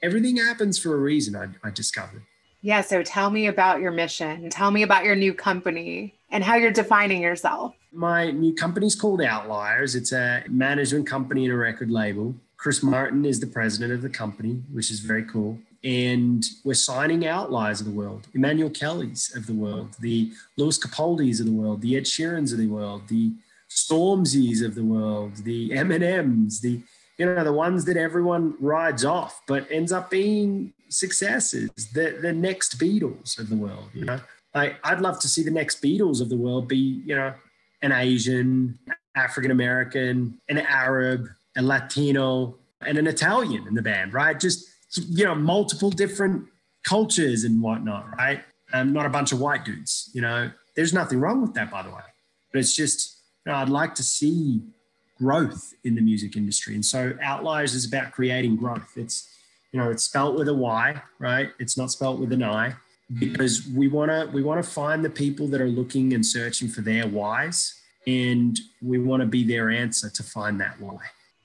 [0.02, 1.36] everything happens for a reason.
[1.36, 2.24] I, I discovered.
[2.62, 2.80] Yeah.
[2.80, 4.50] So tell me about your mission.
[4.50, 7.76] Tell me about your new company and how you're defining yourself.
[7.92, 9.94] My new company's called Outliers.
[9.94, 12.34] It's a management company and a record label.
[12.56, 17.26] Chris Martin is the president of the company, which is very cool and we're signing
[17.26, 21.80] outliers of the world, Emmanuel Kelly's of the world, the Lewis Capaldi's of the world,
[21.80, 23.32] the Ed Sheeran's of the world, the
[23.70, 26.80] Stormzy's of the world, the Eminems, the
[27.18, 31.70] you know the ones that everyone rides off, but ends up being successes.
[31.92, 34.20] The the next Beatles of the world, you know.
[34.54, 37.34] Like I'd love to see the next Beatles of the world be you know
[37.82, 38.78] an Asian,
[39.14, 44.38] African American, an Arab, a Latino, and an Italian in the band, right?
[44.38, 46.46] Just you know, multiple different
[46.84, 48.42] cultures and whatnot, right?
[48.72, 50.50] Um, not a bunch of white dudes, you know.
[50.76, 52.02] There's nothing wrong with that, by the way.
[52.52, 54.62] But it's just, you know, I'd like to see
[55.18, 56.74] growth in the music industry.
[56.74, 58.92] And so Outliers is about creating growth.
[58.96, 59.28] It's,
[59.72, 61.50] you know, it's spelt with a Y, right?
[61.58, 62.74] It's not spelt with an I
[63.18, 66.68] because we want to we want to find the people that are looking and searching
[66.68, 67.74] for their whys
[68.06, 70.98] and we want to be their answer to find that why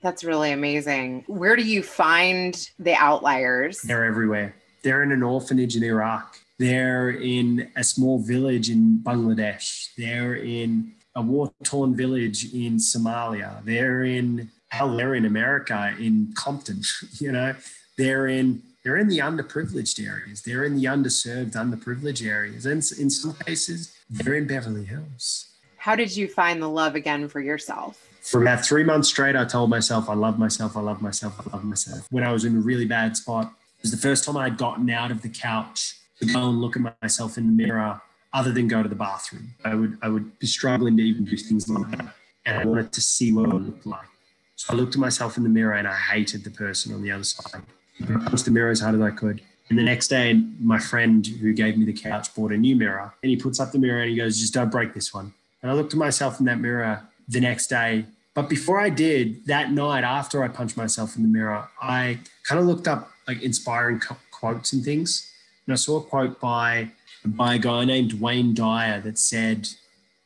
[0.04, 1.24] that's really amazing.
[1.26, 3.80] Where do you find the outliers?
[3.80, 4.54] They're everywhere.
[4.82, 6.38] They're in an orphanage in Iraq.
[6.58, 9.88] They're in a small village in Bangladesh.
[9.96, 13.64] They're in a war torn village in Somalia.
[13.64, 16.82] They're in hell, they're in America, in Compton,
[17.18, 17.54] you know,
[17.96, 20.42] they're in they're in the underprivileged areas.
[20.42, 22.66] They're in the underserved, underprivileged areas.
[22.66, 25.46] And in some cases, they're in Beverly Hills.
[25.78, 28.13] How did you find the love again for yourself?
[28.24, 31.54] For about three months straight, I told myself, I love myself, I love myself, I
[31.54, 32.06] love myself.
[32.10, 34.88] When I was in a really bad spot, it was the first time I'd gotten
[34.88, 38.00] out of the couch to go and look at myself in the mirror,
[38.32, 39.54] other than go to the bathroom.
[39.62, 42.14] I would, I would be struggling to even do things like that.
[42.46, 44.08] And I wanted to see what I looked like.
[44.56, 47.10] So I looked at myself in the mirror and I hated the person on the
[47.10, 47.62] other side.
[48.02, 49.42] I punched the mirror as hard as I could.
[49.68, 53.12] And the next day, my friend who gave me the couch bought a new mirror
[53.22, 55.34] and he puts up the mirror and he goes, just don't break this one.
[55.62, 58.04] And I looked at myself in that mirror the next day.
[58.34, 62.60] But before I did, that night after I punched myself in the mirror, I kind
[62.60, 65.30] of looked up like inspiring co- quotes and things.
[65.66, 66.90] And I saw a quote by,
[67.24, 69.68] by a guy named Wayne Dyer that said,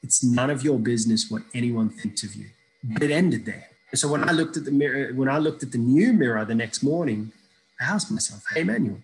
[0.02, 2.46] It's none of your business what anyone thinks of you.
[2.82, 3.68] But it ended there.
[3.94, 6.54] So when I looked at the mirror, when I looked at the new mirror the
[6.54, 7.32] next morning,
[7.80, 8.98] I asked myself, Hey, Manuel,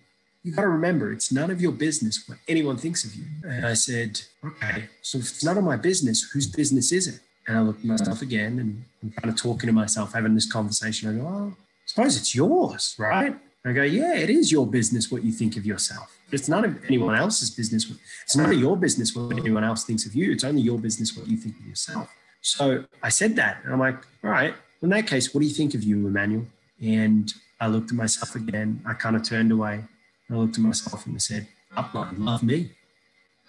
[0.45, 3.25] you got to remember it's none of your business what anyone thinks of you.
[3.43, 7.19] And I said, okay, so if it's none of my business, whose business is it?
[7.47, 10.51] And I looked at myself again and I'm kind of talking to myself, having this
[10.51, 11.09] conversation.
[11.09, 13.35] I go, oh, I suppose it's yours, right?
[13.63, 16.17] And I go, yeah, it is your business what you think of yourself.
[16.31, 17.91] It's of anyone else's business.
[18.23, 20.31] It's of your business what anyone else thinks of you.
[20.31, 22.09] It's only your business what you think of yourself.
[22.41, 23.61] So I said that.
[23.63, 26.45] And I'm like, all right, in that case, what do you think of you, Emmanuel?
[26.81, 28.81] And I looked at myself again.
[28.85, 29.83] I kind of turned away.
[30.29, 32.71] I looked at myself and I said, Upline, love me.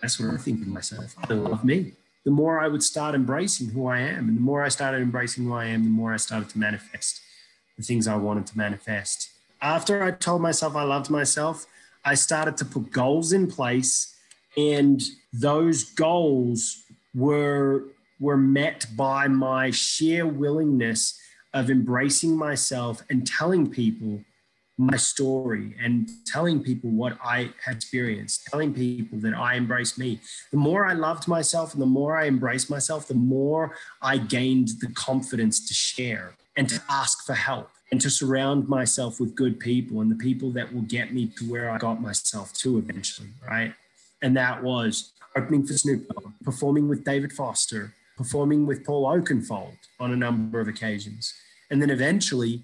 [0.01, 1.15] That's what I think of myself.
[1.29, 1.93] I love me.
[2.27, 5.45] The more I would start embracing who I am, and the more I started embracing
[5.45, 7.21] who I am, the more I started to manifest
[7.77, 9.31] the things I wanted to manifest.
[9.63, 11.67] After I told myself I loved myself,
[12.05, 14.17] I started to put goals in place,
[14.57, 15.01] and
[15.33, 16.83] those goals
[17.15, 17.85] were
[18.19, 21.21] were met by my sheer willingness
[21.55, 24.25] of embracing myself and telling people
[24.79, 30.21] my story and telling people what I had experienced, telling people that I embraced me.
[30.51, 34.69] The more I loved myself and the more I embraced myself, the more I gained
[34.81, 39.59] the confidence to share and to ask for help and to surround myself with good
[39.61, 43.29] people and the people that will get me to where I got myself to eventually,
[43.49, 43.73] right?
[44.23, 49.77] And that was opening for Snoop Dogg, performing with David Foster, performing with Paul Oakenfold
[50.01, 51.33] on a number of occasions.
[51.71, 52.63] And then eventually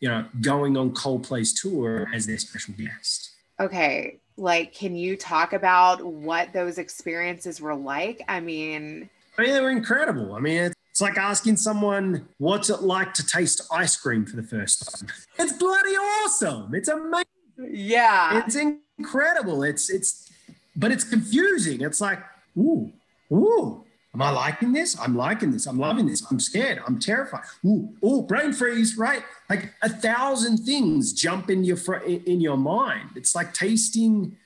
[0.00, 3.30] you know, going on Coldplay's tour as their special guest.
[3.60, 4.18] Okay.
[4.36, 8.22] Like, can you talk about what those experiences were like?
[8.28, 10.34] I mean, I mean, they were incredible.
[10.34, 14.42] I mean, it's like asking someone, what's it like to taste ice cream for the
[14.42, 15.08] first time?
[15.38, 16.74] It's bloody awesome.
[16.74, 17.24] It's amazing.
[17.58, 18.42] Yeah.
[18.44, 19.62] It's incredible.
[19.62, 20.30] It's, it's,
[20.76, 21.80] but it's confusing.
[21.80, 22.20] It's like,
[22.56, 22.92] ooh,
[23.32, 23.83] ooh,
[24.14, 24.98] Am I liking this?
[24.98, 25.66] I'm liking this.
[25.66, 26.24] I'm loving this.
[26.30, 26.80] I'm scared.
[26.86, 27.42] I'm terrified.
[27.66, 29.24] Ooh, ooh, brain freeze, right?
[29.50, 33.10] Like a thousand things jump in your fr- in your mind.
[33.16, 34.36] It's like tasting,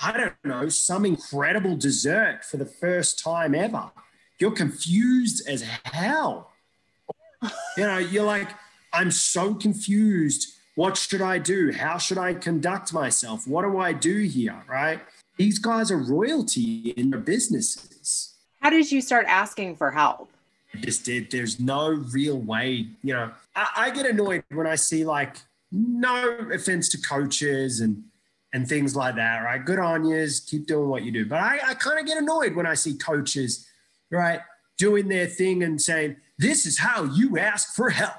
[0.00, 3.90] I don't know, some incredible dessert for the first time ever.
[4.38, 6.52] You're confused as hell.
[7.76, 8.48] You know, you're like,
[8.92, 10.52] I'm so confused.
[10.76, 11.72] What should I do?
[11.72, 13.46] How should I conduct myself?
[13.48, 14.62] What do I do here?
[14.68, 15.00] Right?
[15.36, 18.35] These guys are royalty in their businesses
[18.66, 20.28] how did you start asking for help?
[20.74, 21.30] I just did.
[21.30, 23.30] There's no real way, you know.
[23.54, 25.36] I, I get annoyed when I see like
[25.70, 28.02] no offense to coaches and
[28.52, 29.64] and things like that, right?
[29.64, 31.24] Good on yous, keep doing what you do.
[31.26, 33.68] But I, I kind of get annoyed when I see coaches,
[34.10, 34.40] right,
[34.78, 38.14] doing their thing and saying, this is how you ask for help.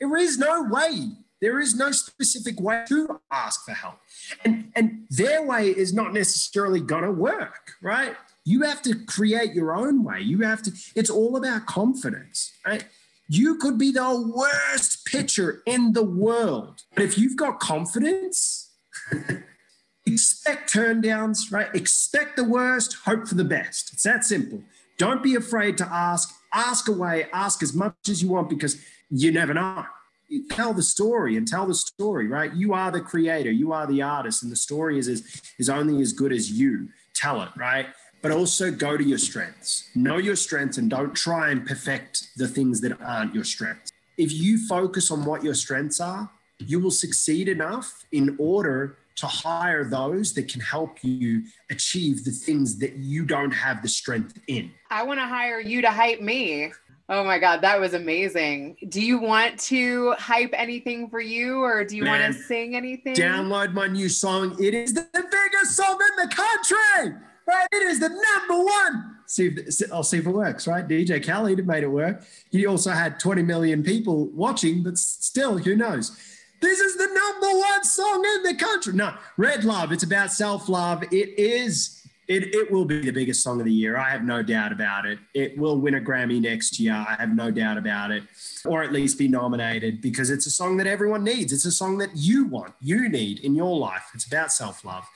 [0.00, 1.10] There is no way.
[1.40, 4.00] There is no specific way to ask for help.
[4.44, 8.16] And, and their way is not necessarily to work, right?
[8.46, 10.20] You have to create your own way.
[10.20, 12.86] You have to, it's all about confidence, right?
[13.28, 16.82] You could be the worst pitcher in the world.
[16.94, 18.70] But if you've got confidence,
[20.06, 21.74] expect turndowns, right?
[21.74, 23.92] Expect the worst, hope for the best.
[23.92, 24.62] It's that simple.
[24.96, 26.32] Don't be afraid to ask.
[26.54, 28.80] Ask away, ask as much as you want because
[29.10, 29.84] you never know.
[30.28, 32.54] You tell the story and tell the story, right?
[32.54, 36.00] You are the creator, you are the artist, and the story is, is, is only
[36.00, 37.86] as good as you tell it, right?
[38.22, 39.88] But also go to your strengths.
[39.94, 43.92] Know your strengths and don't try and perfect the things that aren't your strengths.
[44.18, 49.26] If you focus on what your strengths are, you will succeed enough in order to
[49.26, 54.38] hire those that can help you achieve the things that you don't have the strength
[54.46, 54.70] in.
[54.90, 56.72] I want to hire you to hype me.
[57.08, 58.76] Oh my God, that was amazing.
[58.88, 62.74] Do you want to hype anything for you or do you Man, want to sing
[62.74, 63.14] anything?
[63.14, 64.56] Download my new song.
[64.62, 67.66] It is the biggest song in the country right?
[67.72, 69.16] It is the number one.
[69.26, 70.86] See if I'll oh, see if it works, right?
[70.86, 72.22] DJ Khaled made it work.
[72.50, 76.16] He also had 20 million people watching, but still, who knows?
[76.60, 78.94] This is the number one song in the country.
[78.94, 79.92] No, Red Love.
[79.92, 81.02] It's about self-love.
[81.04, 81.92] It is.
[82.28, 83.96] It, it will be the biggest song of the year.
[83.96, 85.20] I have no doubt about it.
[85.32, 86.92] It will win a Grammy next year.
[86.92, 88.24] I have no doubt about it.
[88.64, 91.52] Or at least be nominated because it's a song that everyone needs.
[91.52, 94.10] It's a song that you want, you need in your life.
[94.12, 95.06] It's about self love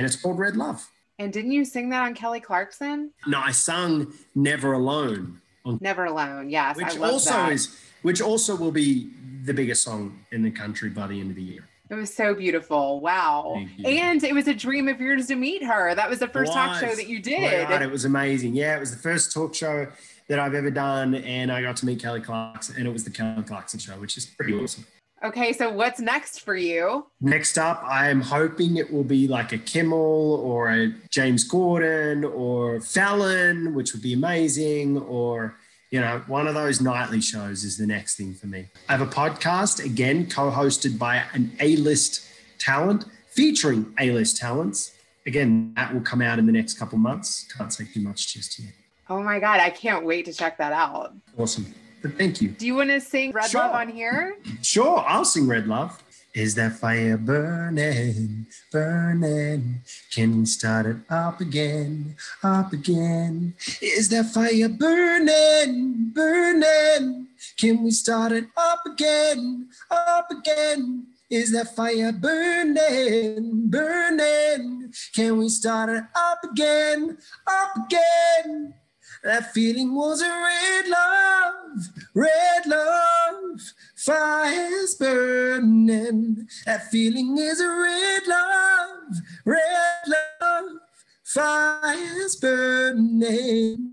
[0.00, 0.89] and it's called Red Love.
[1.20, 3.10] And didn't you sing that on Kelly Clarkson?
[3.26, 5.38] No, I sung Never Alone.
[5.66, 6.78] On, Never Alone, yes.
[6.78, 7.52] Which also that.
[7.52, 9.10] is which also will be
[9.44, 11.68] the biggest song in the country by the end of the year.
[11.90, 13.00] It was so beautiful.
[13.00, 13.62] Wow.
[13.84, 15.94] And it was a dream of yours to meet her.
[15.94, 17.68] That was the first talk show that you oh did.
[17.68, 18.54] God, it was amazing.
[18.54, 19.88] Yeah, it was the first talk show
[20.28, 23.10] that I've ever done, and I got to meet Kelly Clarkson, and it was the
[23.10, 24.86] Kelly Clarkson show, which is pretty awesome.
[25.22, 27.06] Okay, so what's next for you?
[27.20, 32.80] Next up, I'm hoping it will be like a Kimmel or a James Corden or
[32.80, 35.56] Fallon, which would be amazing, or
[35.90, 38.68] you know, one of those nightly shows is the next thing for me.
[38.88, 42.24] I have a podcast again, co-hosted by an A-list
[42.58, 44.92] talent, featuring A-list talents.
[45.26, 47.46] Again, that will come out in the next couple months.
[47.56, 48.72] Can't say too much just yet.
[49.10, 51.12] Oh my God, I can't wait to check that out.
[51.36, 51.74] Awesome.
[52.02, 52.48] But thank you.
[52.50, 53.60] Do you want to sing Red Sure.
[53.60, 54.36] Love on here?
[54.62, 56.02] Sure, I'll sing Red Love.
[56.32, 59.80] Is that fire burning, burning?
[60.14, 63.54] Can we start it up again, up again?
[63.82, 67.26] Is that fire burning, burning?
[67.58, 71.06] Can we start it up again, up again?
[71.28, 74.92] Is that fire burning, burning?
[75.14, 78.74] Can we start it up again, up again?
[79.22, 83.60] That feeling was a red love, red love,
[83.94, 86.48] fire's burning.
[86.64, 90.64] That feeling is a red love, red love,
[91.22, 93.92] fire's burning.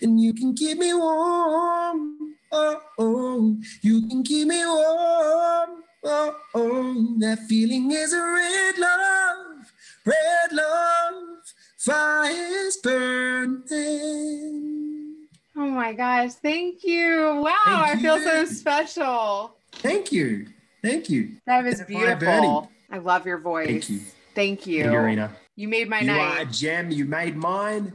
[0.00, 2.16] And you can keep me warm,
[2.50, 7.16] oh, oh, you can keep me warm, oh, oh.
[7.18, 9.72] That feeling is a red love,
[10.06, 11.41] red love,
[11.82, 13.66] fire's burning.
[15.56, 17.42] Oh my gosh, thank you.
[17.44, 19.56] Wow, Thank I feel so special.
[19.72, 20.46] Thank you.
[20.82, 21.36] Thank you.
[21.46, 22.70] That was Is the fire beautiful.
[22.90, 23.66] I love your voice.
[23.66, 24.00] Thank you.
[24.34, 24.82] Thank you.
[24.82, 25.30] Thank you, Arena.
[25.56, 26.16] You made my night.
[26.16, 26.90] You are a gem.
[26.90, 27.92] You made mine.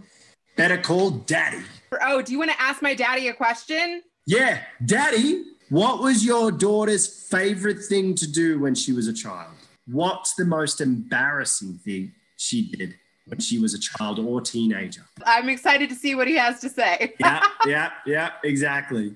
[0.55, 1.63] Better call daddy.
[2.01, 4.03] Oh, do you want to ask my daddy a question?
[4.25, 5.45] Yeah, daddy.
[5.69, 9.53] What was your daughter's favorite thing to do when she was a child?
[9.87, 12.95] What's the most embarrassing thing she did
[13.27, 15.01] when she was a child or teenager?
[15.25, 17.13] I'm excited to see what he has to say.
[17.19, 19.15] Yeah, yeah, yeah, exactly.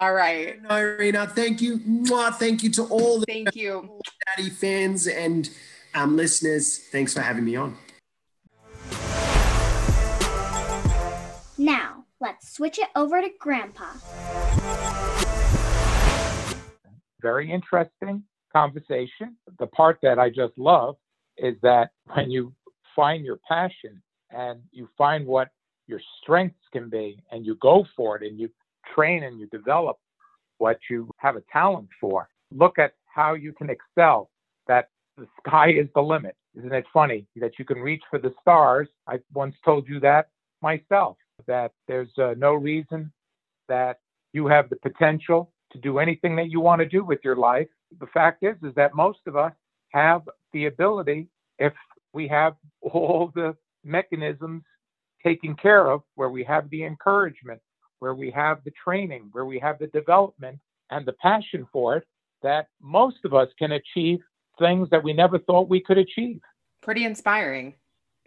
[0.00, 0.62] All right.
[0.62, 1.78] No, Irina, thank you.
[1.78, 4.00] Mwah, thank you to all the Thank you.
[4.36, 5.50] daddy fans and
[5.94, 6.78] um, listeners.
[6.92, 7.76] Thanks for having me on.
[11.58, 13.86] Now, let's switch it over to Grandpa.
[17.20, 19.36] very interesting conversation.
[19.58, 20.94] The part that I just love
[21.36, 22.52] is that when you
[22.94, 25.48] find your passion and you find what
[25.86, 28.50] your strengths can be and you go for it and you
[28.94, 29.98] train and you develop
[30.58, 34.30] what you have a talent for, look at how you can excel,
[34.66, 36.36] that the sky is the limit.
[36.56, 38.88] Isn't it funny that you can reach for the stars?
[39.06, 40.28] I once told you that
[40.60, 41.16] myself,
[41.46, 43.12] that there's uh, no reason
[43.68, 44.00] that
[44.32, 47.68] you have the potential to do anything that you want to do with your life.
[48.00, 49.52] The fact is, is that most of us
[49.92, 50.22] have
[50.52, 51.28] the ability,
[51.58, 51.72] if
[52.12, 54.62] we have all the mechanisms
[55.24, 57.60] taken care of, where we have the encouragement,
[57.98, 60.58] where we have the training, where we have the development
[60.90, 62.04] and the passion for it,
[62.42, 64.20] that most of us can achieve
[64.58, 66.40] things that we never thought we could achieve.
[66.82, 67.74] Pretty inspiring.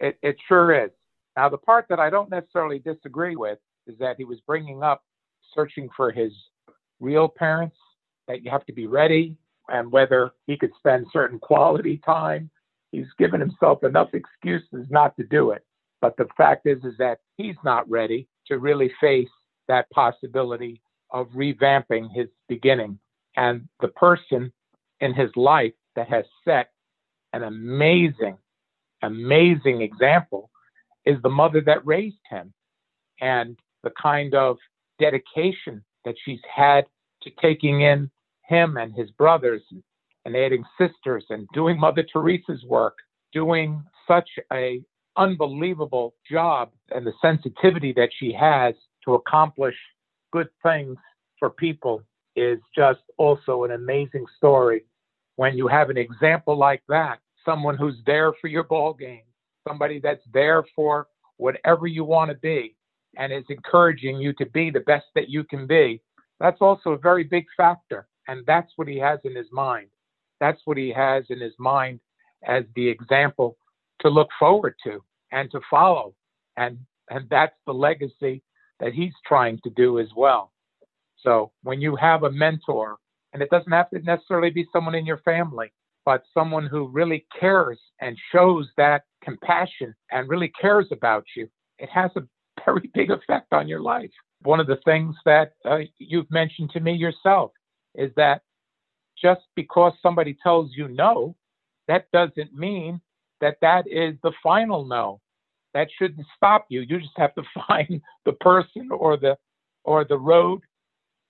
[0.00, 0.90] It, it sure is.
[1.36, 5.02] Now, the part that I don't necessarily disagree with is that he was bringing up
[5.54, 6.32] searching for his
[7.00, 7.76] real parents,
[8.28, 9.36] that you have to be ready,
[9.68, 12.50] and whether he could spend certain quality time.
[12.92, 15.64] He's given himself enough excuses not to do it.
[16.00, 19.28] But the fact is, is that he's not ready to really face
[19.68, 20.80] that possibility
[21.10, 22.98] of revamping his beginning.
[23.36, 24.52] And the person
[25.00, 26.70] in his life that has set
[27.32, 28.36] an amazing,
[29.02, 30.50] amazing example
[31.04, 32.52] is the mother that raised him
[33.20, 34.58] and the kind of
[34.98, 36.84] dedication that she's had
[37.22, 38.10] to taking in
[38.42, 39.82] him and his brothers and
[40.26, 42.98] adding sisters and doing Mother Teresa's work,
[43.32, 44.82] doing such a
[45.16, 49.74] unbelievable job and the sensitivity that she has to accomplish
[50.32, 50.96] good things
[51.38, 52.02] for people
[52.36, 54.84] is just also an amazing story.
[55.36, 59.22] When you have an example like that, someone who's there for your ball game,
[59.68, 62.74] somebody that's there for whatever you want to be
[63.16, 66.00] and is encouraging you to be the best that you can be,
[66.40, 68.06] that's also a very big factor.
[68.28, 69.88] And that's what he has in his mind.
[70.42, 72.00] That's what he has in his mind
[72.44, 73.56] as the example
[74.00, 76.16] to look forward to and to follow.
[76.56, 76.78] And
[77.10, 78.42] and that's the legacy
[78.80, 80.50] that he's trying to do as well.
[81.22, 82.96] So when you have a mentor,
[83.32, 85.72] and it doesn't have to necessarily be someone in your family,
[86.04, 91.88] but someone who really cares and shows that compassion and really cares about you, it
[91.88, 92.22] has a
[92.64, 94.10] very big effect on your life.
[94.42, 97.52] One of the things that uh, you've mentioned to me yourself
[97.94, 98.42] is that
[99.22, 101.34] just because somebody tells you no
[101.88, 103.00] that doesn't mean
[103.40, 105.20] that that is the final no.
[105.74, 106.82] That shouldn't stop you.
[106.82, 109.36] You just have to find the person or the
[109.84, 110.60] or the road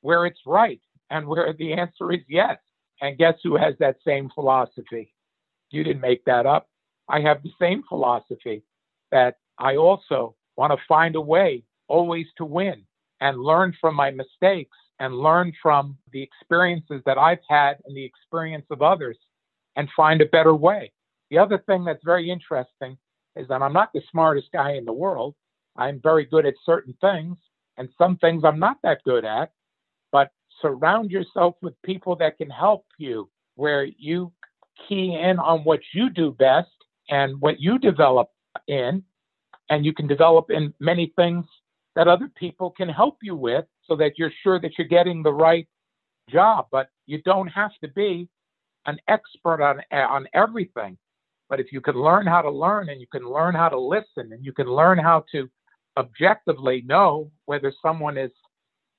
[0.03, 0.81] where it's right
[1.11, 2.59] and where the answer is yes.
[3.01, 5.15] And guess who has that same philosophy?
[5.71, 6.69] You didn't make that up.
[7.09, 8.63] I have the same philosophy
[9.11, 12.83] that I also want to find a way always to win
[13.21, 18.05] and learn from my mistakes and learn from the experiences that I've had and the
[18.05, 19.19] experience of others
[19.75, 20.93] and find a better way.
[21.29, 22.97] The other thing that's very interesting
[23.35, 25.35] is that I'm not the smartest guy in the world.
[25.77, 27.37] I'm very good at certain things,
[27.79, 29.51] and some things I'm not that good at.
[30.13, 30.31] But
[30.61, 34.31] surround yourself with people that can help you, where you
[34.89, 36.71] key in on what you do best
[37.11, 38.31] and what you develop
[38.69, 39.03] in,
[39.69, 41.45] and you can develop in many things
[41.95, 45.33] that other people can help you with so that you're sure that you're getting the
[45.33, 45.69] right
[46.31, 46.67] job.
[46.71, 48.29] But you don't have to be
[48.87, 50.97] an expert on on everything.
[51.49, 54.33] But if you can learn how to learn and you can learn how to listen
[54.33, 55.49] and you can learn how to
[55.99, 58.31] objectively know whether someone is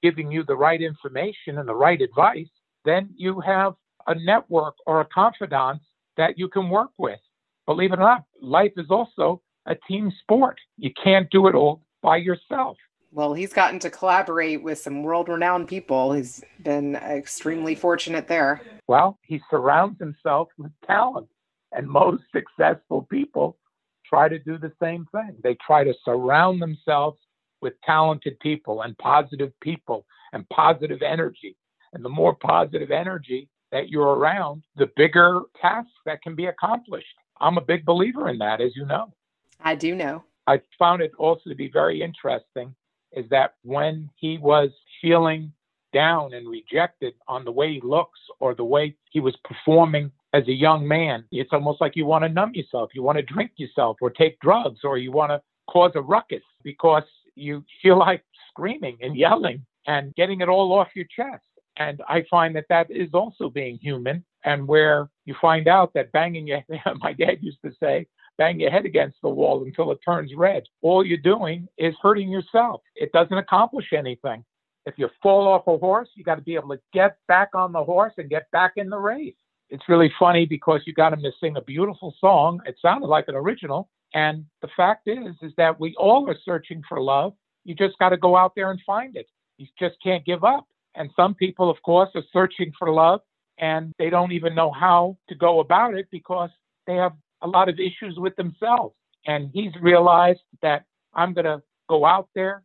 [0.03, 2.49] giving you the right information and the right advice,
[2.85, 3.73] then you have
[4.07, 5.81] a network or a confidant
[6.17, 7.19] that you can work with.
[7.65, 10.59] Believe it or not, life is also a team sport.
[10.77, 12.77] You can't do it all by yourself.
[13.11, 16.13] Well, he's gotten to collaborate with some world renowned people.
[16.13, 18.61] He's been extremely fortunate there.
[18.87, 21.27] Well, he surrounds himself with talent,
[21.71, 23.57] and most successful people
[24.05, 25.35] try to do the same thing.
[25.43, 27.17] They try to surround themselves
[27.61, 31.55] with talented people and positive people and positive energy.
[31.93, 37.15] And the more positive energy that you're around, the bigger tasks that can be accomplished.
[37.39, 39.13] I'm a big believer in that, as you know.
[39.61, 40.23] I do know.
[40.47, 42.75] I found it also to be very interesting
[43.13, 44.69] is that when he was
[45.01, 45.53] feeling
[45.93, 50.47] down and rejected on the way he looks or the way he was performing as
[50.47, 52.89] a young man, it's almost like you want to numb yourself.
[52.93, 56.41] You want to drink yourself or take drugs or you want to cause a ruckus
[56.63, 57.03] because
[57.35, 61.43] you feel like screaming and yelling and getting it all off your chest.
[61.77, 66.11] And I find that that is also being human and where you find out that
[66.11, 66.63] banging your,
[66.99, 68.07] my dad used to say,
[68.37, 70.63] bang your head against the wall until it turns red.
[70.81, 72.81] All you're doing is hurting yourself.
[72.95, 74.43] It doesn't accomplish anything.
[74.85, 77.71] If you fall off a horse, you got to be able to get back on
[77.71, 79.35] the horse and get back in the race.
[79.69, 82.59] It's really funny because you got him to sing a beautiful song.
[82.65, 83.89] It sounded like an original.
[84.13, 87.33] And the fact is, is that we all are searching for love.
[87.63, 89.27] You just got to go out there and find it.
[89.57, 90.67] You just can't give up.
[90.95, 93.21] And some people, of course, are searching for love
[93.57, 96.49] and they don't even know how to go about it because
[96.87, 97.13] they have
[97.43, 98.95] a lot of issues with themselves.
[99.25, 102.63] And he's realized that I'm going to go out there,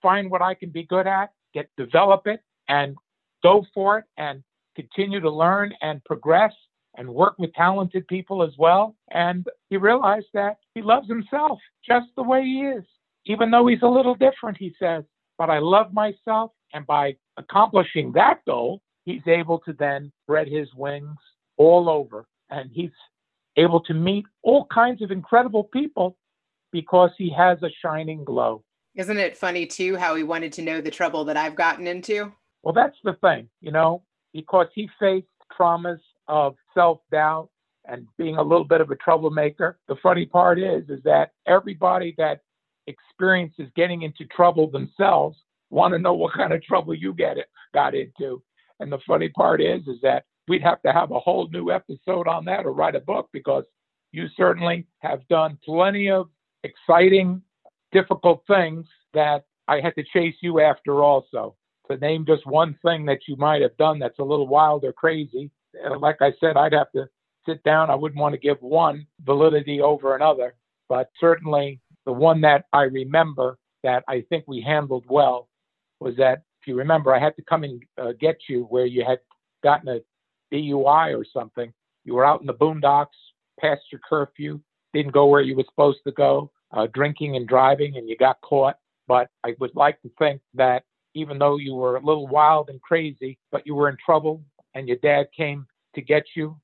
[0.00, 2.96] find what I can be good at, get develop it, and
[3.42, 4.42] go for it, and
[4.74, 6.52] continue to learn and progress
[6.96, 8.96] and work with talented people as well.
[9.12, 12.84] And he realized that he loves himself just the way he is,
[13.26, 15.04] even though he's a little different, he says.
[15.38, 16.52] But I love myself.
[16.72, 21.16] And by accomplishing that goal, he's able to then spread his wings
[21.56, 22.26] all over.
[22.50, 22.90] And he's
[23.60, 26.16] able to meet all kinds of incredible people
[26.72, 28.64] because he has a shining glow.
[28.96, 32.32] Isn't it funny too how he wanted to know the trouble that I've gotten into?
[32.62, 34.02] Well, that's the thing, you know,
[34.32, 35.26] because he faced
[35.58, 37.48] traumas of self-doubt
[37.86, 39.78] and being a little bit of a troublemaker.
[39.88, 42.40] The funny part is is that everybody that
[42.86, 45.38] experiences getting into trouble themselves
[45.70, 48.42] want to know what kind of trouble you get it got into.
[48.80, 52.26] And the funny part is is that we'd have to have a whole new episode
[52.26, 53.62] on that or write a book because
[54.10, 56.28] you certainly have done plenty of
[56.64, 57.40] exciting,
[57.92, 58.84] difficult things
[59.14, 61.54] that I had to chase you after also.
[61.88, 64.92] To name just one thing that you might have done that's a little wild or
[64.92, 65.52] crazy,
[65.86, 67.08] uh, like I said, I'd have to
[67.46, 67.88] sit down.
[67.88, 70.54] I wouldn't want to give one validity over another,
[70.88, 75.48] but certainly the one that I remember that I think we handled well
[76.00, 79.04] was that if you remember, I had to come and uh, get you where you
[79.04, 79.20] had
[79.62, 80.00] gotten a
[80.52, 81.72] DUI or something.
[82.04, 83.06] You were out in the boondocks
[83.60, 84.60] past your curfew,
[84.92, 88.40] didn't go where you were supposed to go, uh, drinking and driving, and you got
[88.40, 88.76] caught.
[89.06, 90.84] But I would like to think that
[91.14, 94.42] even though you were a little wild and crazy, but you were in trouble
[94.74, 96.56] and your dad came to get you,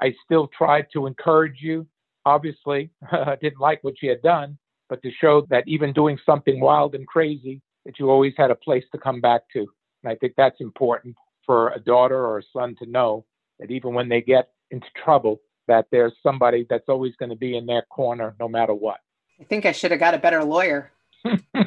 [0.00, 1.86] I still tried to encourage you.
[2.26, 6.60] Obviously, I didn't like what you had done, but to show that even doing something
[6.60, 9.66] wild and crazy, that you always had a place to come back to.
[10.02, 11.16] And I think that's important
[11.46, 13.24] for a daughter or a son to know
[13.64, 17.56] that even when they get into trouble, that there's somebody that's always going to be
[17.56, 18.98] in their corner no matter what.
[19.40, 20.92] I think I should have got a better lawyer.
[21.24, 21.64] uh,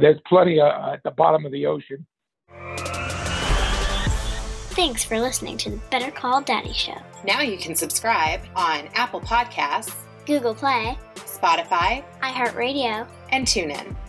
[0.00, 2.04] there's plenty uh, at the bottom of the ocean.
[4.74, 7.00] Thanks for listening to the Better Call Daddy Show.
[7.24, 9.94] Now you can subscribe on Apple Podcasts,
[10.26, 13.94] Google Play, Spotify, iHeartRadio, and TuneIn.